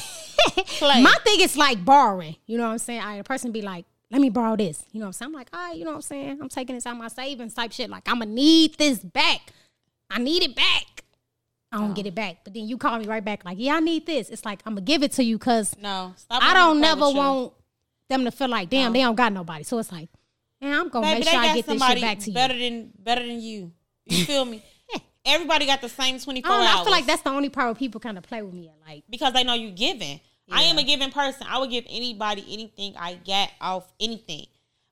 [0.79, 1.03] Play.
[1.03, 2.37] My thing is like borrowing.
[2.47, 3.01] You know what I'm saying?
[3.01, 3.85] I a person be like,
[4.17, 4.83] let me borrow this.
[4.93, 5.29] You know what I'm saying?
[5.29, 6.39] I'm like, all right, you know what I'm saying?
[6.41, 7.91] I'm taking this out of my savings type shit.
[7.91, 9.53] Like, I'ma need this back.
[10.11, 11.05] I need it back.
[11.71, 12.39] I don't get it back.
[12.43, 14.31] But then you call me right back, like, yeah, I need this.
[14.31, 16.15] It's like, I'm gonna give it to you because no.
[16.31, 17.53] I don't never want
[18.09, 18.99] them to feel like, damn, No.
[18.99, 19.65] they don't got nobody.
[19.65, 20.09] So it's like,
[20.63, 22.35] man, I'm gonna Baby, make sure I get this somebody shit back to you.
[22.35, 23.73] better than better than you.
[24.07, 24.65] You feel me?
[25.27, 26.81] Everybody got the same 24 I, know.
[26.81, 28.69] I feel like that's the only part where people kind of play with me.
[28.69, 30.21] At, like, because they know you giving.
[30.51, 31.47] I am a giving person.
[31.49, 34.47] I would give anybody anything I get off anything.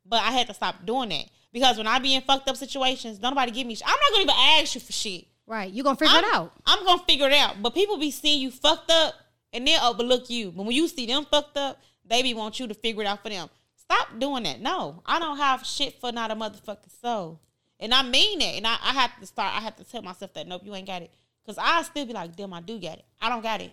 [0.05, 1.27] But I had to stop doing that.
[1.53, 3.87] Because when I be in fucked up situations, nobody give me shit.
[3.87, 5.27] I'm not gonna even ask you for shit.
[5.47, 6.53] right, you gonna figure I'm, it out.
[6.67, 7.63] I'm gonna figure it out.
[7.63, 9.15] But people be seeing you fucked up
[9.53, 10.51] and they'll overlook you.
[10.51, 13.23] But when you see them fucked up, they be want you to figure it out
[13.23, 13.49] for them.
[13.77, 14.61] Stop doing that.
[14.61, 17.41] No, I don't have shit for not a motherfucking soul.
[17.79, 18.57] And I mean it.
[18.57, 20.87] And I, I have to start, I have to tell myself that, nope, you ain't
[20.87, 21.11] got it.
[21.45, 23.05] Because I still be like, damn, I do got it.
[23.21, 23.73] I don't got it.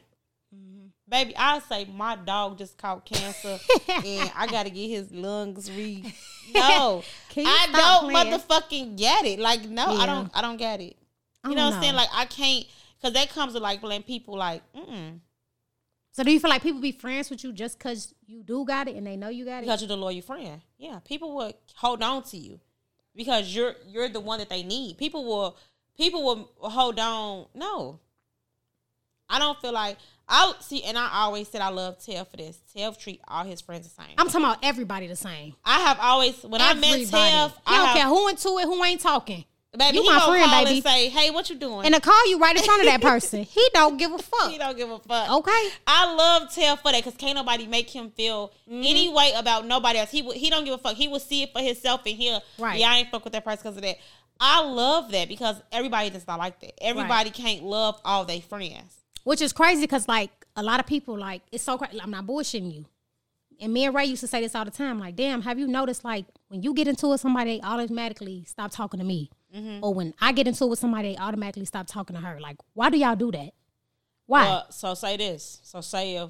[1.08, 3.58] Baby, I say my dog just caught cancer
[3.90, 6.04] and I gotta get his lungs re.
[6.54, 7.04] No,
[7.38, 8.34] I don't playing?
[8.34, 9.40] motherfucking get it.
[9.40, 10.30] Like, no, I don't.
[10.34, 10.98] I don't get it.
[11.48, 11.96] You know what I'm saying?
[11.96, 12.66] Like, I can't
[13.00, 15.20] because that comes with like letting people like, mm,
[16.12, 18.88] So do you feel like people be friends with you just because you do got
[18.90, 19.62] it and they know you got it?
[19.62, 20.62] because you're the loyal friend.
[20.78, 22.60] Yeah, people will hold on to you
[23.16, 24.98] because you're you're the one that they need.
[24.98, 25.58] People will
[25.98, 27.46] people will hold on.
[27.54, 28.00] No,
[29.32, 29.98] I don't feel like
[30.30, 32.60] I see, and I always said I love Tev for this.
[32.76, 34.14] Tev treat all his friends the same.
[34.18, 35.56] I'm talking about everybody the same.
[35.66, 37.32] I have always when I met Everybody.
[37.32, 39.44] Tev, He I don't have, care who into it, who ain't talking.
[39.78, 40.76] baby, you he my friend, baby.
[40.76, 43.02] and say, "Hey, what you doing?" And to call you right in front of that
[43.02, 44.52] person, he don't give a fuck.
[44.52, 45.30] he don't give a fuck.
[45.32, 45.70] Okay.
[45.88, 48.84] I love Tell for that because can't nobody make him feel Mm-hmm.
[48.86, 50.12] any way about nobody else.
[50.12, 50.96] He he don't give a fuck.
[50.96, 52.80] He will see it for himself and he'll Right.
[52.80, 53.98] yeah I ain't fuck with that person because of that.
[54.40, 56.82] I love that because everybody does not like that.
[56.82, 58.96] Everybody can't love all their friends.
[59.24, 62.00] Which is crazy because like a lot of people like it's so crazy.
[62.02, 62.86] I'm not bullshitting you.
[63.60, 65.00] And me and Ray used to say this all the time.
[65.00, 68.44] Like, damn, have you noticed like when you get into it with somebody, they automatically
[68.48, 69.84] stop talking to me, Mm-hmm.
[69.84, 72.40] or when I get into it with somebody, they automatically stop talking to her.
[72.40, 73.52] Like, why do y'all do that?
[74.26, 74.44] Why?
[74.46, 75.60] Well, so say this.
[75.64, 76.30] So say if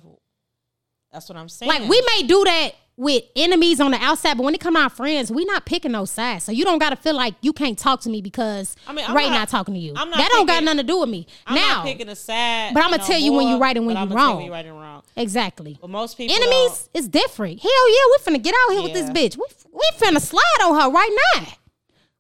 [1.12, 1.70] that's what I'm saying.
[1.70, 4.90] Like we may do that with enemies on the outside, but when it come our
[4.90, 6.44] friends, we not picking no sides.
[6.44, 9.16] So you don't gotta feel like you can't talk to me because I mean, I'm
[9.16, 9.94] Ray not- not, talking to you.
[9.96, 11.26] I'm not that don't got nothing to do with me.
[11.48, 13.96] I'm now, not picking a side, But I'ma tell you when you're right and when
[13.96, 14.44] you I'ma tell wrong.
[14.44, 15.04] you right and wrong.
[15.16, 15.78] exactly.
[15.82, 17.60] But most people Enemies is different.
[17.62, 19.38] Hell yeah, we finna get out here with this bitch.
[19.38, 21.48] We we finna slide on her right now.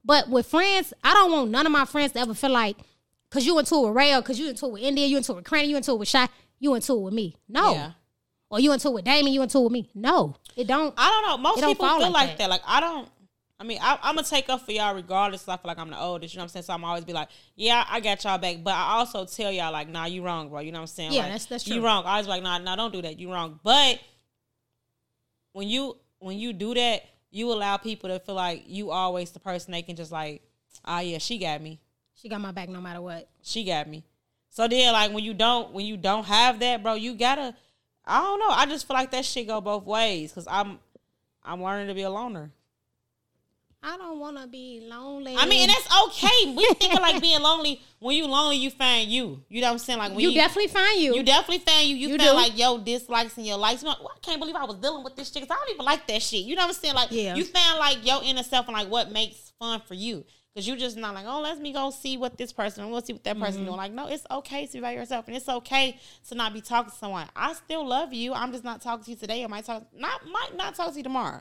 [0.03, 2.77] But with friends, I don't want none of my friends to ever feel like
[3.29, 5.33] cause you into it with Ray or cause you into it with India, you into
[5.33, 6.27] it with Cranny, you into it with Shy,
[6.59, 7.35] you into it with me.
[7.47, 7.73] No.
[7.73, 7.91] Yeah.
[8.51, 9.89] Or you into it with Damon, you into it with me.
[9.95, 10.35] No.
[10.57, 10.93] It don't.
[10.97, 11.37] I don't know.
[11.37, 12.37] Most don't people feel like like that.
[12.39, 12.49] that.
[12.49, 13.07] Like I don't.
[13.57, 15.47] I mean, I, I'm gonna take up for y'all regardless.
[15.47, 16.33] I feel like I'm the oldest.
[16.33, 16.63] You know what I'm saying?
[16.63, 18.57] So I'm always be like, yeah, I got y'all back.
[18.63, 20.59] But I also tell y'all like, nah, you wrong, bro.
[20.59, 21.13] You know what I'm saying?
[21.13, 22.03] Yeah, Like, that's- that's You wrong.
[22.05, 23.17] I was like, nah, nah, don't do that.
[23.19, 23.59] You wrong.
[23.63, 23.99] But
[25.53, 29.39] when you when you do that, you allow people to feel like you always the
[29.39, 30.41] person they can just like,
[30.83, 31.79] ah, yeah, she got me.
[32.15, 33.29] She got my back no matter what.
[33.41, 34.03] She got me.
[34.49, 37.55] So then, like when you don't when you don't have that, bro, you gotta.
[38.11, 38.49] I don't know.
[38.49, 40.79] I just feel like that shit go both ways because I'm
[41.43, 42.51] I'm learning to be a loner.
[43.83, 45.35] I don't want to be lonely.
[45.35, 46.53] I mean, and that's okay.
[46.55, 47.81] We think of like being lonely.
[47.97, 49.43] When you lonely, you find you.
[49.49, 49.97] You know what I'm saying?
[49.97, 51.15] Like when you, you, definitely find you.
[51.15, 51.95] you definitely find you.
[51.95, 52.35] You, You find do.
[52.35, 53.81] like your dislikes and your likes.
[53.81, 55.41] Like, well, I can't believe I was dealing with this shit.
[55.41, 56.41] 'cause I don't even like that shit.
[56.41, 56.93] You know what I'm saying?
[56.93, 57.33] Like, Yeah.
[57.33, 60.23] you found like your inner self and like what makes fun for you.
[60.55, 63.13] Cause you just not like, oh, let me go see what this person, we'll see
[63.13, 63.45] what that Mm-hmm.
[63.45, 63.77] person doing.
[63.77, 65.97] Like, no, it's okay to be by yourself, and it's okay
[66.27, 67.27] to not be talking to someone.
[67.35, 68.33] I still love you.
[68.33, 69.43] I'm just not talking to you today.
[69.45, 71.39] I might talk, not might not talk to you tomorrow.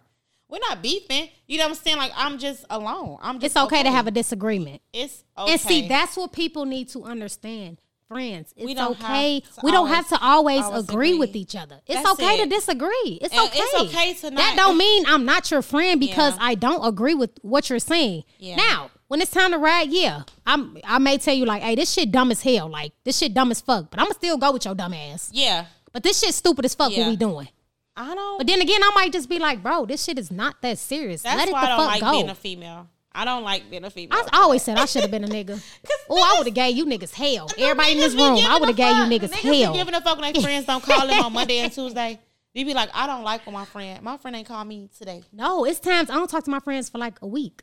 [0.49, 1.29] We're not beefing.
[1.49, 1.97] You know what I'm saying?
[1.97, 3.19] Like, I'm just alone.
[3.21, 4.81] I'm just it's okay, to have a disagreement.
[4.93, 5.53] It's okay.
[5.53, 7.79] And see, that's what people need to understand.
[8.09, 9.41] Friends, it's We okay.
[9.63, 11.19] We don't have to always, always agree, agree.
[11.21, 11.77] with each other.
[11.87, 13.19] It's That's okay to disagree.
[13.23, 13.59] It's And okay.
[13.61, 16.43] it's okay to That don't mean I'm not your friend because Yeah.
[16.43, 18.25] I don't agree with what you're saying.
[18.41, 18.57] Yeah.
[18.57, 20.79] Now, when it's time to ride, yeah, I'm.
[20.85, 22.69] I may tell you like, hey, this shit dumb as hell.
[22.69, 23.91] Like this shit dumb as fuck.
[23.91, 25.31] But I'm gonna still go with your dumb ass.
[25.35, 25.67] yeah.
[25.93, 26.93] But this shit stupid as fuck.
[26.93, 27.01] Yeah.
[27.01, 27.49] What we doing?
[27.97, 28.39] I don't.
[28.39, 31.23] But then again, I might just be like, bro, this shit is not that serious.
[31.23, 32.11] That's Let it why the I don't fuck like go.
[32.13, 32.89] being a female.
[33.13, 34.17] I don't like being a female.
[34.33, 35.61] I always said I should have been a nigga.
[36.09, 37.49] Oh, I would have gave you niggas hell.
[37.59, 39.75] Everybody in this room, I would have gave you niggas Niggas hell.
[39.75, 42.19] giving a fuck when their friends don't call them on Monday and Tuesday.
[42.55, 45.23] You be like, I don't like when my friend, my friend ain't call me today.
[45.33, 47.63] No, it's times I don't talk to my friends for like a week.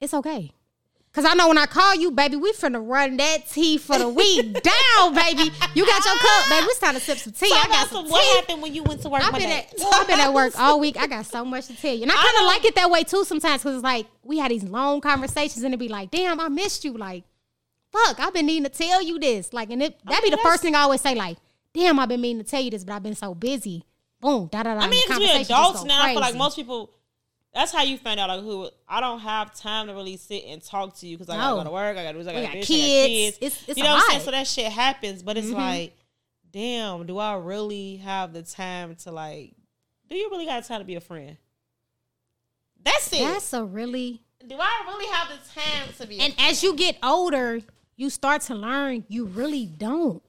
[0.00, 0.52] It's okay.
[1.12, 4.08] Cause I know when I call you, baby, we finna run that tea for the
[4.08, 5.50] week down, baby.
[5.74, 6.66] You got your cup, baby.
[6.66, 7.48] It's time to sip some tea.
[7.48, 9.74] Talk I got some some, what happened when you went to work I've been at
[9.92, 10.96] I've been at work all week.
[10.96, 13.02] I got so much to tell you, and I kind of like it that way
[13.02, 16.38] too sometimes because it's like we had these long conversations, and it'd be like, "Damn,
[16.38, 17.24] I missed you." Like,
[17.90, 19.52] fuck, I've been needing to tell you this.
[19.52, 21.16] Like, and it that'd be the first thing I always say.
[21.16, 21.38] Like,
[21.74, 23.84] "Damn, I've been meaning to tell you this, but I've been so busy."
[24.20, 24.80] Boom, da da da.
[24.80, 26.02] I mean, because because we're adults now.
[26.02, 26.92] I feel like most people.
[27.52, 28.28] That's how you find out.
[28.28, 31.36] Like who I don't have time to really sit and talk to you because I
[31.36, 31.56] gotta No.
[31.58, 31.96] go to work.
[31.96, 32.28] I gotta do.
[32.28, 32.52] I gotta got this.
[32.52, 32.68] I got kids.
[32.68, 33.36] kids.
[33.40, 34.22] It's- it's you know what I'm saying.
[34.22, 35.54] So that shit happens, but it's Mhm.
[35.54, 35.96] like,
[36.52, 39.54] damn, do I really have the time to like?
[40.08, 41.36] Do you really got time to be a friend?
[42.82, 43.20] That's it.
[43.20, 46.18] that's a really do I really have the time to be?
[46.18, 46.50] a and friend?
[46.50, 47.60] as you get older,
[47.96, 50.22] you start to learn you really don't.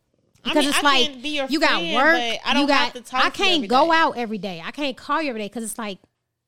[0.44, 2.78] I Because mean, it's I like be your you got work, I don't you got.
[2.86, 3.98] have to talk I to you can't go day.
[3.98, 4.62] out every day.
[4.66, 6.00] I can't call you every day because it's like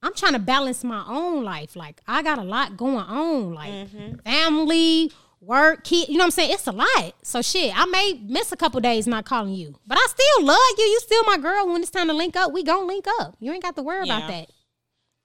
[0.03, 1.75] I'm trying to balance my own life.
[1.75, 4.15] Like I got a lot going on, like Mm-hmm.
[4.25, 6.09] family, work, kid.
[6.09, 6.51] You know what I'm saying?
[6.51, 7.13] It's a lot.
[7.23, 10.59] So shit, I may miss a couple days not calling you, but I still love
[10.77, 10.83] you.
[10.85, 11.67] You still my girl.
[11.71, 13.35] When it's time to link up, we gon' link up.
[13.39, 14.49] You ain't got to worry about that.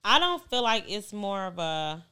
[0.03, 2.05] I don't feel like it's more of a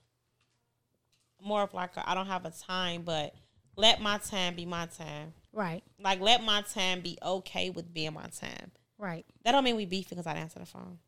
[1.42, 3.34] more of like I I don't have a time, but
[3.76, 5.34] let my time be my time.
[5.54, 8.72] Right, Like let my time be okay with being my time.
[9.00, 9.26] right.
[9.44, 11.00] That don't mean we beefing because I didn't answer the phone.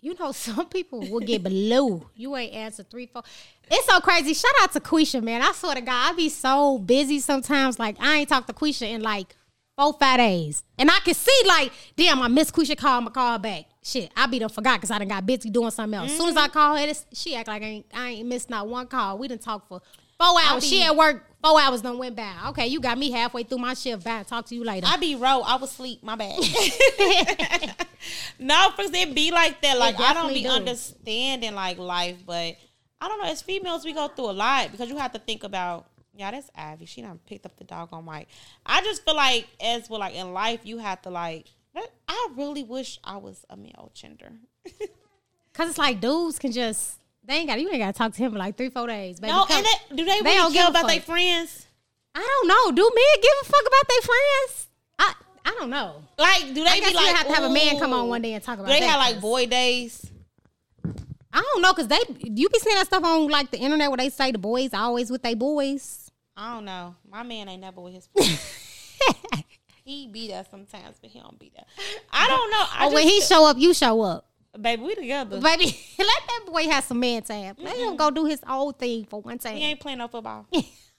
[0.00, 2.06] You know, some people will get blue.
[2.14, 3.22] You ain't answer three, four.
[3.70, 4.34] It's so crazy.
[4.34, 5.42] Shout out to Quisha, man.
[5.42, 7.78] I swear to God, I be so busy sometimes.
[7.78, 9.36] Like I ain't talked to Quisha in like
[9.76, 12.76] four, five days, and I can see like, damn, I miss Quisha.
[12.76, 13.66] Call my call back.
[13.82, 16.10] Shit, I be done forgot because I done got busy doing something else.
[16.10, 16.52] As soon as I mm-hmm.
[16.52, 19.18] call her, she act like I ain't, I ain't missed not one call.
[19.18, 19.80] We done talk for
[20.20, 20.66] four hours.
[20.66, 21.24] she be- at work.
[21.42, 22.34] Four hours done went by.
[22.48, 24.04] Okay, you got me halfway through my shift.
[24.04, 24.24] Bye.
[24.24, 24.86] Talk to you later.
[24.86, 25.40] I be row.
[25.40, 26.02] I was sleep.
[26.02, 26.38] My bad.
[28.38, 29.78] no, because it be like that.
[29.78, 30.50] Like I don't be do.
[30.50, 32.56] understanding like life, but
[33.00, 33.28] I don't know.
[33.30, 35.86] As females, we go through a lot because you have to think about.
[36.14, 36.84] Yeah, that's Ivy.
[36.84, 38.28] She done picked up the dog on mic.
[38.66, 41.46] I just feel like as well, like in life, you have to like.
[42.06, 44.32] I really wish I was a male gender.
[45.54, 46.99] Cause it's like dudes can just
[47.30, 49.20] they ain't got you ain't got to talk to him for like three, four days.
[49.20, 51.66] Baby, no, Come- and that, do they, They really don't care about their friends?
[52.14, 52.72] I don't know.
[52.72, 54.68] Do men give a fuck about their friends?
[54.98, 55.14] I
[55.44, 56.02] I don't know.
[56.18, 58.08] Like, do they I guess be you like have to have a man come on
[58.08, 58.68] one day and talk about.
[58.68, 60.10] Do they have like 'cause boy days?
[61.32, 63.98] I don't know because they you be seeing that stuff on like the internet where
[63.98, 66.10] they say the boys always with their boys.
[66.36, 66.96] I don't know.
[67.08, 68.08] My man ain't never with his
[69.84, 71.64] he be there sometimes, but he don't be there.
[72.12, 72.64] I don't know.
[72.72, 75.40] I Or when he show up, you show up, baby, we together.
[75.40, 75.64] baby.
[75.98, 77.54] let that boy have some man time.
[77.58, 79.56] Let him go do his old thing for one time.
[79.56, 80.46] He ain't playing no football.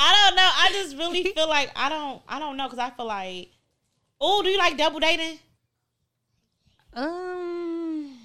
[0.00, 0.48] I don't know.
[0.54, 2.22] I just really feel like I don't.
[2.28, 3.50] I don't know because I feel like.
[4.20, 5.38] Oh, do you like double dating?
[6.92, 8.16] Um,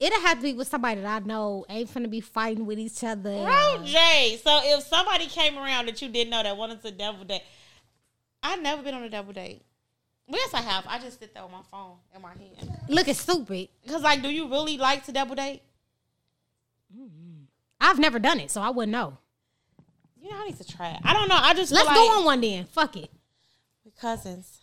[0.00, 3.04] it'll have to be with somebody that I know ain't finna be fighting with each
[3.04, 3.44] other.
[3.44, 4.40] Bro, Jay.
[4.42, 7.42] So if somebody came around that you didn't know that wanted to double date,
[8.42, 9.62] I've never been on a double date.
[10.32, 10.84] Yes, I have.
[10.86, 12.78] I just sit there with my phone in my hand.
[12.88, 13.68] Looking stupid.
[13.88, 15.62] Cause like, do you really like to double date?
[17.80, 19.16] I've never done it, so I wouldn't know.
[20.20, 21.00] You know, I need to try it.
[21.02, 21.38] I don't know.
[21.38, 22.64] I just Let's feel go on one then.
[22.66, 23.10] Fuck it.
[23.84, 24.58] with cousins.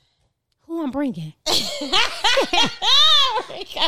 [0.67, 1.33] Who I'm bringing?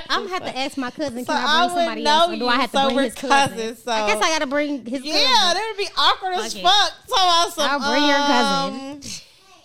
[0.09, 1.25] I'm gonna have to ask my cousin.
[1.25, 2.95] So Can I I bring somebody know else, or do I have to so bring
[2.95, 3.29] we're his cousin?
[3.57, 5.29] cousins, so- I guess I gotta bring his Yeah, cousin.
[5.33, 6.63] that would be awkward as Fuck it.
[6.63, 6.93] fuck.
[7.09, 9.21] Talk about some, I'll bring your um, cousin.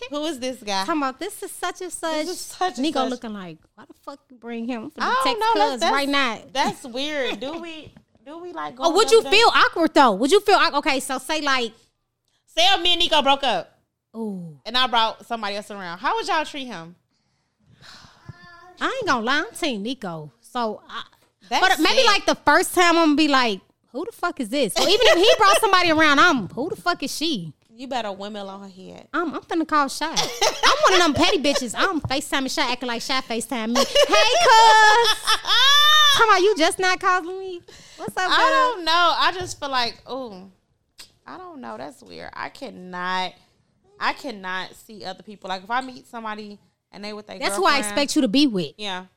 [0.09, 0.85] Who is this guy?
[0.85, 2.27] Talking about this is such and such.
[2.27, 3.09] is such Nico such.
[3.09, 4.89] looking like, why the fuck you bring him?
[4.91, 5.51] For the text know.
[5.55, 6.41] That's, that's right now.
[6.51, 7.39] That's weird.
[7.39, 7.93] Do we?
[8.25, 8.75] Do we like?
[8.75, 9.35] Go Oh, would you dates?
[9.35, 10.13] feel awkward though?
[10.13, 10.59] Would you feel?
[10.75, 11.73] Okay, so say like,
[12.45, 13.77] Say me and Nico broke up,
[14.13, 15.99] oh, and I brought somebody else around.
[15.99, 16.95] How would y'all treat him?
[18.79, 20.31] I ain't gonna lie, I'm Team Nico.
[20.41, 21.03] So, I,
[21.49, 22.05] but maybe sick.
[22.05, 23.59] like the first time I'm gonna be like,
[23.91, 24.73] who the fuck is this?
[24.77, 27.53] Or even if he brought somebody around, I'm who the fuck is she?
[27.77, 29.09] You better windmill on her head.
[29.13, 30.05] I'm, I'm finna call Shy.
[30.05, 31.75] I'm one of them petty bitches.
[31.77, 33.81] I'm FaceTiming Shy, acting like Shy FaceTime me.
[33.81, 35.15] Hey, cuz.
[36.15, 37.61] Talking about you just not calling me.
[37.97, 39.13] What's up, I don't know.
[39.17, 40.49] I just feel like, oh,
[41.27, 41.75] I don't know.
[41.77, 42.29] That's weird.
[42.31, 43.33] I cannot.
[43.99, 45.49] I cannot see other people.
[45.49, 46.57] Like if I meet somebody
[46.93, 48.73] and they with their That's who I expect you to be with.
[48.77, 49.07] Yeah,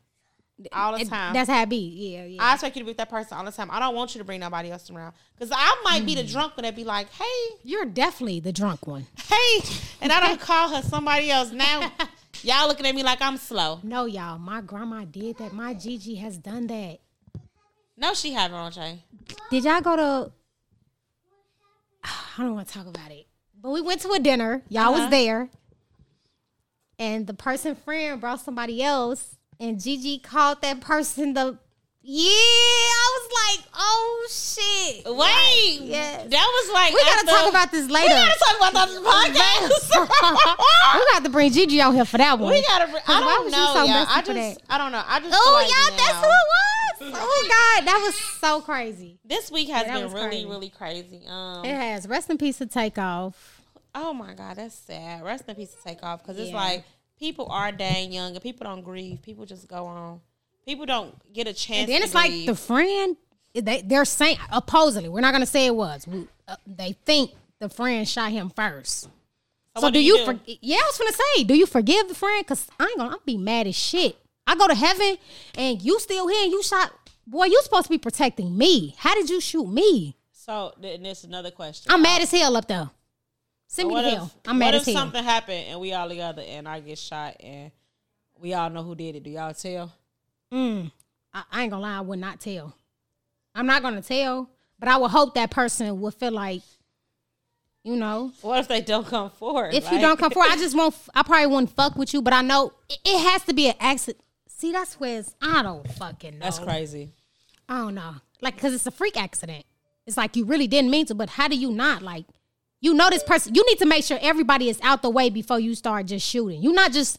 [0.72, 1.32] all the time.
[1.34, 1.76] That's how it be.
[2.16, 2.42] Yeah, yeah.
[2.42, 3.68] I expect you to be with that person all the time.
[3.70, 6.30] I don't want you to bring nobody else around because I might be the Mm.
[6.32, 9.06] drunk one that be like, hey, You're definitely the drunk one.
[9.28, 9.60] hey,
[10.00, 11.52] and I don't call her somebody else.
[11.52, 11.92] Now
[12.42, 13.80] y'all looking at me like I'm slow.
[13.82, 14.38] No, y'all.
[14.38, 15.52] My grandma did that.
[15.52, 16.98] My Gigi has done that.
[17.96, 19.02] No, she haven't Jay.
[19.50, 20.32] Did y'all go to?
[22.04, 23.26] I don't want to talk about it,
[23.60, 24.62] but we went to a dinner.
[24.68, 25.02] Y'all Uh-huh.
[25.02, 25.50] was there,
[26.98, 31.58] and the person friend brought somebody else, and Gigi called that person the.
[32.10, 35.04] Yeah, I was like, oh shit.
[35.04, 36.30] Wait, Yes.
[36.30, 38.08] that was like We gotta talk about this later.
[38.08, 38.88] We gotta talk about that
[39.92, 40.94] podcast.
[40.94, 42.50] we got to bring Gigi out here for that one.
[42.52, 42.90] we gotta.
[43.06, 43.72] I don't know.
[43.74, 44.60] so yeah, I just.
[44.70, 45.02] I don't know.
[45.06, 45.34] I just.
[45.36, 47.20] Oh, like y'all, that's who it was.
[47.20, 49.18] Oh God, that was so crazy.
[49.24, 50.46] This week has Yeah, been really, crazy.
[50.46, 51.22] really crazy.
[51.28, 51.64] Um.
[51.64, 52.08] It has.
[52.08, 53.60] Rest in peace to Takeoff.
[53.94, 55.22] Oh my god, that's sad.
[55.24, 56.84] Rest in peace to Takeoff because it's like
[57.18, 59.22] people are dang young and people don't grieve.
[59.22, 60.20] People just go on.
[60.64, 61.80] People don't get a chance.
[61.80, 63.16] And then it's like the friend.
[63.54, 66.06] They they're saying supposedly we're not gonna say it was.
[66.06, 69.08] We, uh, they think the friend shot him first.
[69.76, 70.18] So, what do do you?
[70.18, 72.46] you for, yeah, I was gonna say, do you forgive the friend?
[72.46, 73.10] Cause I ain't gonna.
[73.10, 74.16] I'll be mad as shit.
[74.46, 75.16] I go to heaven
[75.56, 76.92] and you still here and you shot.
[77.26, 78.94] Boy, you supposed to be protecting me.
[78.98, 80.16] How did you shoot me?
[80.32, 81.92] So then there's another question.
[81.92, 82.90] I'm mad as hell up there.
[83.70, 84.32] Send me what to if, hell.
[84.46, 85.02] I'm mad what as if hell.
[85.02, 87.70] something happened and we all together and I get shot and
[88.40, 89.22] we all know who did it?
[89.22, 89.92] Do y'all tell?
[90.52, 90.90] Mm,
[91.34, 92.74] I, I ain't gonna lie, I would not tell.
[93.54, 94.48] I'm not gonna tell,
[94.78, 96.62] but I would hope that person would feel like,
[97.84, 99.74] you know, What if they don't come forward?
[99.74, 100.94] if you don't come forward, I just won't.
[101.14, 103.74] I probably wouldn't fuck with you, but I know it, it has to be an
[103.80, 104.24] accident.
[104.48, 106.44] See, that's where it's, I don't fucking know.
[106.44, 107.10] that's crazy.
[107.68, 109.64] I don't know, like, cause it's a freak accident.
[110.06, 112.24] It's like you really didn't mean to, but how do you not like?
[112.80, 113.54] You know this person.
[113.54, 116.62] You need to make sure everybody is out the way before you start just shooting.
[116.62, 117.18] You not just.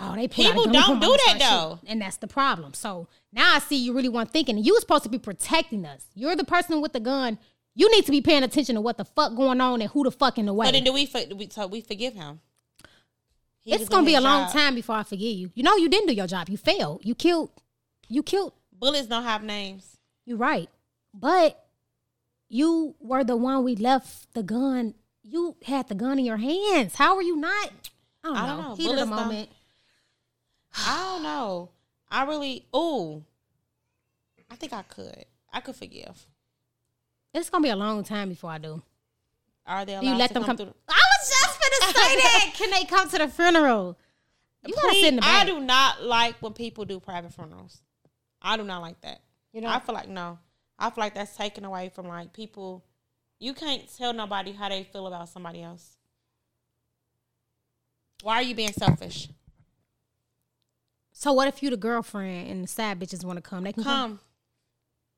[0.00, 1.74] Oh, they pull out a People don't do that, though.
[1.76, 1.88] shooting.
[1.90, 2.72] and that's the problem.
[2.72, 4.58] So now I see you really weren't thinking.
[4.58, 6.06] You were supposed to be protecting us.
[6.14, 7.38] You're the person with the gun.
[7.74, 10.10] You need to be paying attention to what the fuck going on and who the
[10.10, 10.66] fuck in the way.
[10.66, 11.06] So then do we?
[11.06, 12.40] do we so we forgive him?
[13.62, 15.50] He it's gonna be a his long time before I forgive you.
[15.54, 16.48] You know you didn't do your job.
[16.48, 17.00] You failed.
[17.04, 17.50] You killed.
[18.08, 18.52] You killed.
[18.72, 19.96] Bullets don't have names.
[20.24, 20.68] You're right,
[21.12, 21.67] but
[22.48, 24.94] you were the one we left the gun.
[25.22, 26.94] You had the gun in your hands.
[26.94, 27.70] How are you not?
[28.24, 28.46] I don't I know.
[28.56, 28.74] don't know.
[28.76, 29.48] Heat of the don't- moment.
[30.74, 31.70] I don't know.
[32.10, 32.66] I really.
[32.74, 33.24] Ooh.
[34.50, 35.24] I think I could.
[35.52, 36.26] I could forgive.
[37.34, 38.82] It's gonna be a long time before I do.
[39.66, 40.56] Are they allowed You let to them come.
[40.56, 40.74] through?
[40.88, 42.52] I was just gonna say that.
[42.54, 43.98] Can they come to the funeral?
[44.66, 45.42] You gotta sit in the back.
[45.42, 47.82] I do not like when people do private funerals.
[48.40, 49.20] I do not like that.
[49.52, 50.38] You know, I feel like no.
[50.78, 52.84] I feel like that's taken away from like people.
[53.40, 55.96] You can't tell nobody how they feel about somebody else.
[58.22, 59.28] Why are you being selfish?
[61.12, 63.64] so what if you the girlfriend and the side bitches want to come?
[63.64, 64.20] They can come.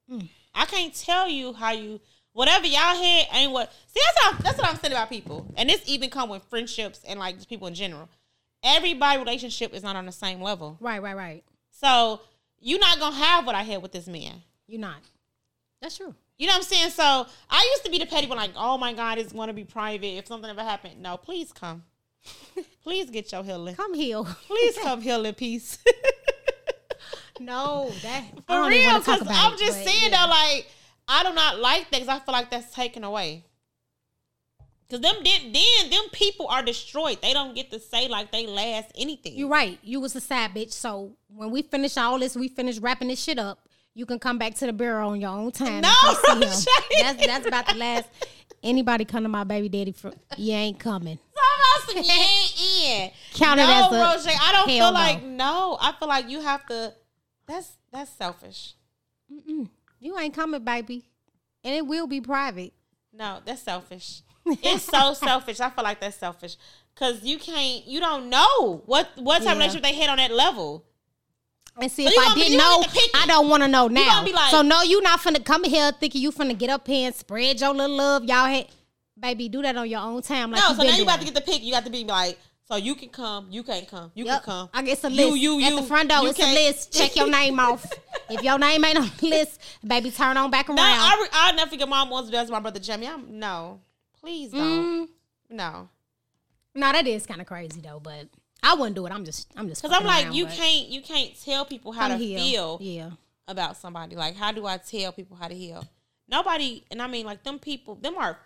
[0.08, 0.28] Come.
[0.54, 2.00] I can't tell you how you
[2.32, 3.72] whatever y'all had ain't what.
[3.86, 7.00] See, that's how that's what I'm saying about people, and this even come with friendships
[7.06, 8.08] and like just people in general.
[8.62, 11.44] Everybody relationship is not on the same level, Right, right, right.
[11.70, 12.20] so
[12.60, 14.42] you're not gonna have what I had with this man.
[14.66, 14.98] You're not.
[15.80, 16.14] That's true.
[16.38, 16.90] You know what I'm saying?
[16.90, 19.54] So I used to be the petty one, like, oh my God, it's going to
[19.54, 20.18] be private.
[20.18, 21.84] If something ever happened, no, please come.
[22.82, 23.76] please get your healing.
[23.76, 24.24] Come heal.
[24.46, 25.78] Please come heal in peace.
[27.40, 30.26] No, that I For real, because I'm it, just saying yeah.
[30.26, 30.70] though, like,
[31.08, 33.44] I do not like that because I feel like that's taken away.
[34.90, 37.22] Cause them then, then them people are destroyed.
[37.22, 39.34] They don't get to say like they last anything.
[39.36, 39.78] You're right.
[39.82, 40.72] You was a sad bitch.
[40.72, 43.60] So when we finish all this, we finish wrapping this shit up.
[43.94, 45.80] You can come back to the bureau on your own time.
[45.82, 45.92] No,
[46.24, 46.48] come see him.
[46.48, 46.64] Roche.
[47.00, 48.08] That's that's about the last.
[48.62, 51.18] Anybody come to my baby daddy for you ain't coming.
[51.90, 53.10] So I'm some yeah, in.
[53.34, 54.92] Count it no, as a Roche, I don't feel no.
[54.92, 55.78] like no.
[55.80, 56.94] I feel like you have to.
[57.46, 58.74] That's that's selfish.
[59.98, 61.04] You ain't coming, baby,
[61.64, 62.72] and it will be private.
[63.12, 64.22] No, that's selfish.
[64.62, 65.60] It's so selfish.
[65.60, 66.56] I feel like that's selfish
[66.94, 67.86] because you can't.
[67.86, 69.52] You don't know what what type Yeah.
[69.52, 70.84] of relationship they had on that level.
[71.80, 74.24] And see, So if I didn't you know, get I don't want to know now.
[74.24, 77.14] like- so no, you not finna come here thinking you finna get up here and
[77.14, 78.24] spread your little love.
[78.24, 78.66] Y'all had,
[79.18, 80.50] baby, do that on your own time.
[80.50, 81.62] Like no, you so now you about to get the pick.
[81.62, 84.42] You got to be like, so you can come, you can't come, you Yep.
[84.44, 84.68] can come.
[84.74, 85.18] I guess a list.
[85.20, 85.40] You, list.
[85.42, 85.80] you, At you.
[85.80, 86.92] the front door, You it's a can't- list.
[86.92, 87.84] Check your name off.
[88.28, 90.76] If your name ain't on the list, baby, turn on back around.
[90.76, 91.88] No, I re- I'll never forget.
[91.88, 93.08] Mom wants to do that my brother Jimmy.
[93.08, 93.80] I'm no,
[94.20, 94.62] please don't.
[94.62, 95.08] Mm,
[95.50, 95.88] No,
[96.74, 98.28] no, that is kind of crazy though, but
[98.62, 99.12] I wouldn't do it.
[99.12, 99.82] I'm just, I'm just.
[99.82, 102.38] because I'm like, around, you can't, you can't tell people how I'm to here.
[102.38, 103.10] feel Yeah.
[103.48, 104.16] about somebody.
[104.16, 105.84] Like, how do I tell people how to heal?
[106.28, 108.38] Nobody, and I mean, like them people, them are.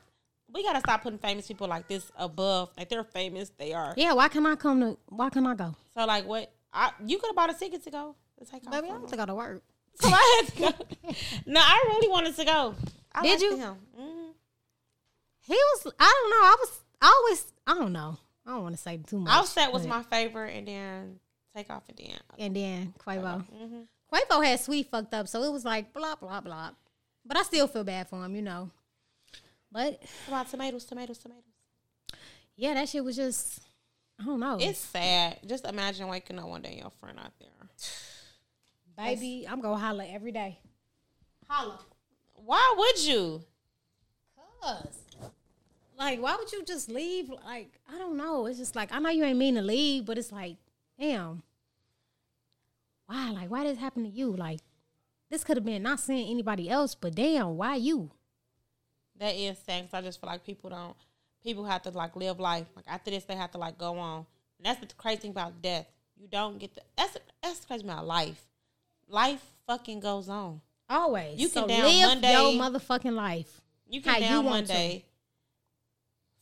[0.53, 2.71] We gotta stop putting famous people like this above.
[2.79, 3.93] Like they're famous, they are.
[3.97, 4.97] Yeah, why can I come to?
[5.09, 5.75] Why can I go?
[5.95, 6.51] So like, what?
[6.73, 8.15] I you could have bought a ticket to go.
[8.39, 9.63] To take Baby, I have to go to work.
[10.01, 10.85] So I had to go.
[11.47, 12.75] no, I really wanted to go.
[13.15, 13.57] I Did you?
[13.57, 13.77] Him.
[13.99, 14.31] Mhm.
[15.47, 15.93] He was.
[16.01, 16.47] I don't know.
[16.47, 16.81] I was.
[17.01, 17.53] I always.
[17.67, 18.19] I don't know.
[18.47, 19.33] I don't want to say too much.
[19.33, 21.21] Offset was my favorite, and then
[21.57, 22.19] Takeoff and then.
[22.39, 23.45] and then Quavo.
[23.47, 23.81] hmm
[24.13, 26.71] Quavo had sweet fucked up, so it was like blah blah blah.
[27.25, 28.71] But I still feel bad for him, you know.
[29.73, 31.43] But What about tomatoes, tomatoes, tomatoes?
[32.57, 33.61] yeah, that shit was just.
[34.21, 34.59] I don't know.
[34.61, 35.39] It's sad.
[35.47, 37.49] Just imagine waking up one day and your friend out there.
[38.97, 39.47] baby.
[39.49, 40.59] I'm gonna holler every day.
[41.49, 41.79] Holler.
[42.35, 43.43] Why would you?
[44.63, 44.99] Cause,
[45.99, 47.31] like, why would you just leave?
[47.45, 48.47] Like, I don't know.
[48.47, 50.57] It's just like I know you ain't mean to leave, but it's like,
[50.99, 51.43] damn.
[53.07, 53.31] Why?
[53.31, 54.35] Like, why did this happen to you?
[54.35, 54.61] Like,
[55.31, 58.11] this could have been not saying anybody else, but damn, why you?
[59.19, 59.89] That is sad.
[59.93, 60.97] I just feel like people don't.
[61.43, 62.67] People have to like live life.
[62.75, 64.27] Like after this, they have to like go on.
[64.59, 65.87] And that's the crazy thing about death.
[66.17, 66.81] You don't get the.
[66.97, 68.43] That's that's the crazy about life.
[69.09, 70.61] Life fucking goes on.
[70.89, 71.39] Always.
[71.39, 73.61] You can so down live Monday- your motherfucking life.
[73.89, 74.73] You can How you down want to.
[74.73, 75.05] Monday.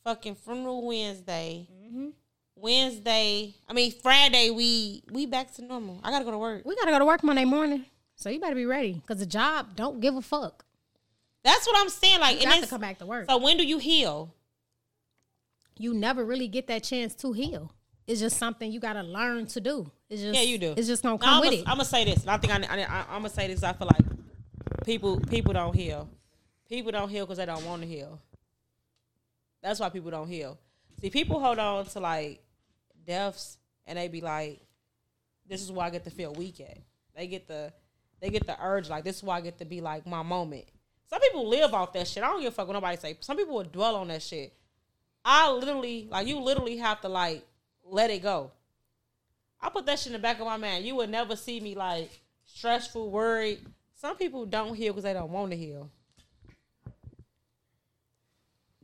[0.04, 1.68] Fucking funeral Wednesday.
[1.72, 2.08] Mm-hmm.
[2.56, 3.54] Wednesday.
[3.68, 4.50] I mean Friday.
[4.50, 6.00] We we back to normal.
[6.02, 6.64] I gotta go to work.
[6.64, 7.84] We gotta go to work Monday morning,
[8.16, 10.64] so you better be ready because the job don't give a fuck.
[11.44, 12.20] That's what I'm saying.
[12.20, 13.26] Like, You and got to come back to work.
[13.28, 14.32] So when do you heal?
[15.78, 17.72] you never really get that chance to heal.
[18.06, 19.90] It's just something you gotta learn to do.
[20.08, 20.74] It's just Yeah, you do.
[20.76, 21.68] It's just gonna No, come I'm with gonna, it.
[21.68, 22.26] I'm gonna say this.
[22.26, 23.62] I think I, I, I'm gonna say this.
[23.64, 26.08] I feel like people people don't heal.
[26.68, 28.20] People don't heal because they don't want to heal.
[29.62, 30.58] That's why people don't heal.
[31.00, 32.42] See, people hold on to like
[33.06, 34.60] deaths, and they be like,
[35.48, 36.78] "This is why I get to feel weak at."
[37.14, 37.72] They get the
[38.20, 40.66] they get the urge like, "This is why I get to be like my moment."
[41.06, 42.22] Some people live off that shit.
[42.22, 43.16] I don't give a fuck what nobody say.
[43.20, 44.52] Some people will dwell on that shit.
[45.24, 47.46] I literally like you literally have to like
[47.84, 48.50] let it go.
[49.60, 50.84] I put that shit in the back of my mind.
[50.84, 52.10] You would never see me like
[52.44, 53.60] stressful, worried.
[53.94, 55.90] Some people don't heal because they don't want to heal.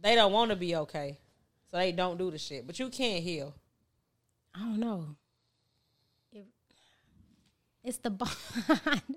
[0.00, 1.18] They don't want to be okay,
[1.70, 2.66] so they don't do the shit.
[2.66, 3.54] But you can't heal.
[4.54, 5.16] I don't know.
[6.32, 6.46] It-
[7.84, 8.32] it's the bond.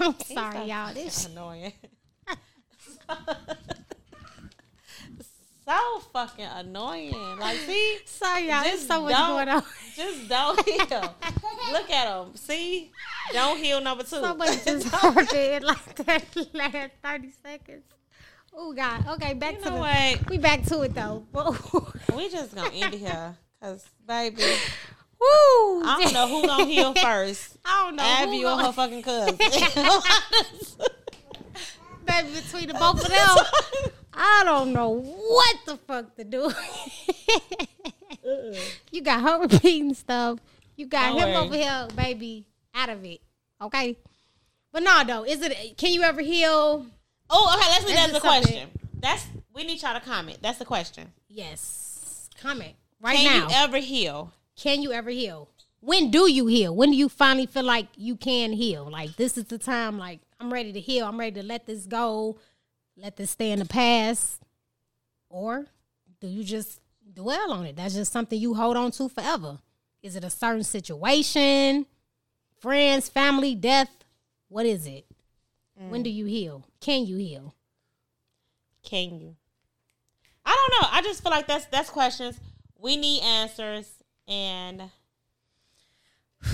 [0.00, 0.94] I'm sorry, y'all.
[0.94, 1.72] This is annoying.
[5.66, 7.14] so fucking annoying.
[7.38, 8.62] Like, see, sorry, y'all.
[8.62, 9.62] There's Just so much going on.
[9.94, 11.14] just don't heal.
[11.72, 12.34] Look at them.
[12.36, 12.90] See,
[13.32, 14.08] don't heal number two.
[14.20, 17.84] So much just happened in like that last thirty seconds.
[18.52, 19.06] Oh God.
[19.08, 19.80] Okay, back You to know the.
[19.80, 20.30] what?
[20.30, 21.24] We back to it though.
[22.14, 24.42] We just gonna end it here, cause baby,
[25.20, 25.82] Woo!
[25.84, 27.56] I don't know who gonna heal first.
[27.64, 28.02] I don't know.
[28.02, 29.36] Abby or her fucking cousin.
[32.04, 33.92] baby between the both of them.
[34.12, 36.50] I don't know what the fuck to do.
[38.26, 38.54] Uh-uh.
[38.90, 40.38] you got her repeating stuff.
[40.76, 41.36] You got Don't him worry.
[41.36, 43.20] over here, baby, out of it.
[43.62, 43.96] Okay.
[44.72, 45.76] But no, though, is it?
[45.76, 46.86] Can you ever heal?
[47.30, 47.70] Oh, okay.
[47.70, 48.70] Let's leave That's that as a something- question.
[49.00, 50.38] That's we need y'all to comment.
[50.42, 51.12] That's the question.
[51.28, 52.28] Yes.
[52.40, 53.46] Comment right Can now.
[53.46, 54.32] Can you ever heal?
[54.56, 55.48] can you ever heal?
[55.80, 56.76] When do you heal?
[56.76, 58.90] When do you finally feel like you can heal?
[58.90, 59.96] Like this is the time.
[59.98, 61.06] Like I'm ready to heal.
[61.06, 62.36] I'm ready to let this go.
[62.96, 64.42] Let this stay in the past.
[65.30, 65.66] Or
[66.20, 66.80] do you just
[67.14, 67.76] dwell on it?
[67.76, 69.58] That's just something you hold on to forever.
[70.02, 71.86] Is it a certain situation?
[72.60, 73.88] Friends, family, death?
[74.48, 75.06] What is it?
[75.88, 76.64] When do you heal?
[76.80, 77.54] Can you heal?
[78.82, 79.36] Can you?
[80.44, 80.88] I don't know.
[80.92, 82.38] I just feel like that's that's questions
[82.78, 83.86] we need answers,
[84.28, 84.82] and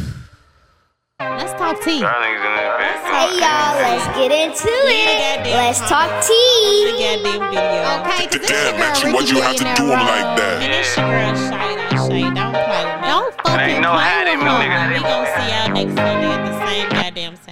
[1.19, 2.01] Let's talk tea.
[2.01, 3.03] Y'all niggas in this bitch.
[3.09, 5.43] Hey y'all, let's get into it.
[5.55, 6.93] Let's talk tea.
[6.93, 10.63] Okay, because this your girl, Maxie, why'd Ricky you have to do him like that?
[10.63, 12.23] And it's your girl Shay.
[12.23, 13.09] Shay, don't play with me.
[13.09, 14.59] Don't fucking Ain't no play hiding, with her.
[14.61, 14.93] nigga.
[14.93, 17.46] We gonna see y'all next Sunday at the same goddamn time.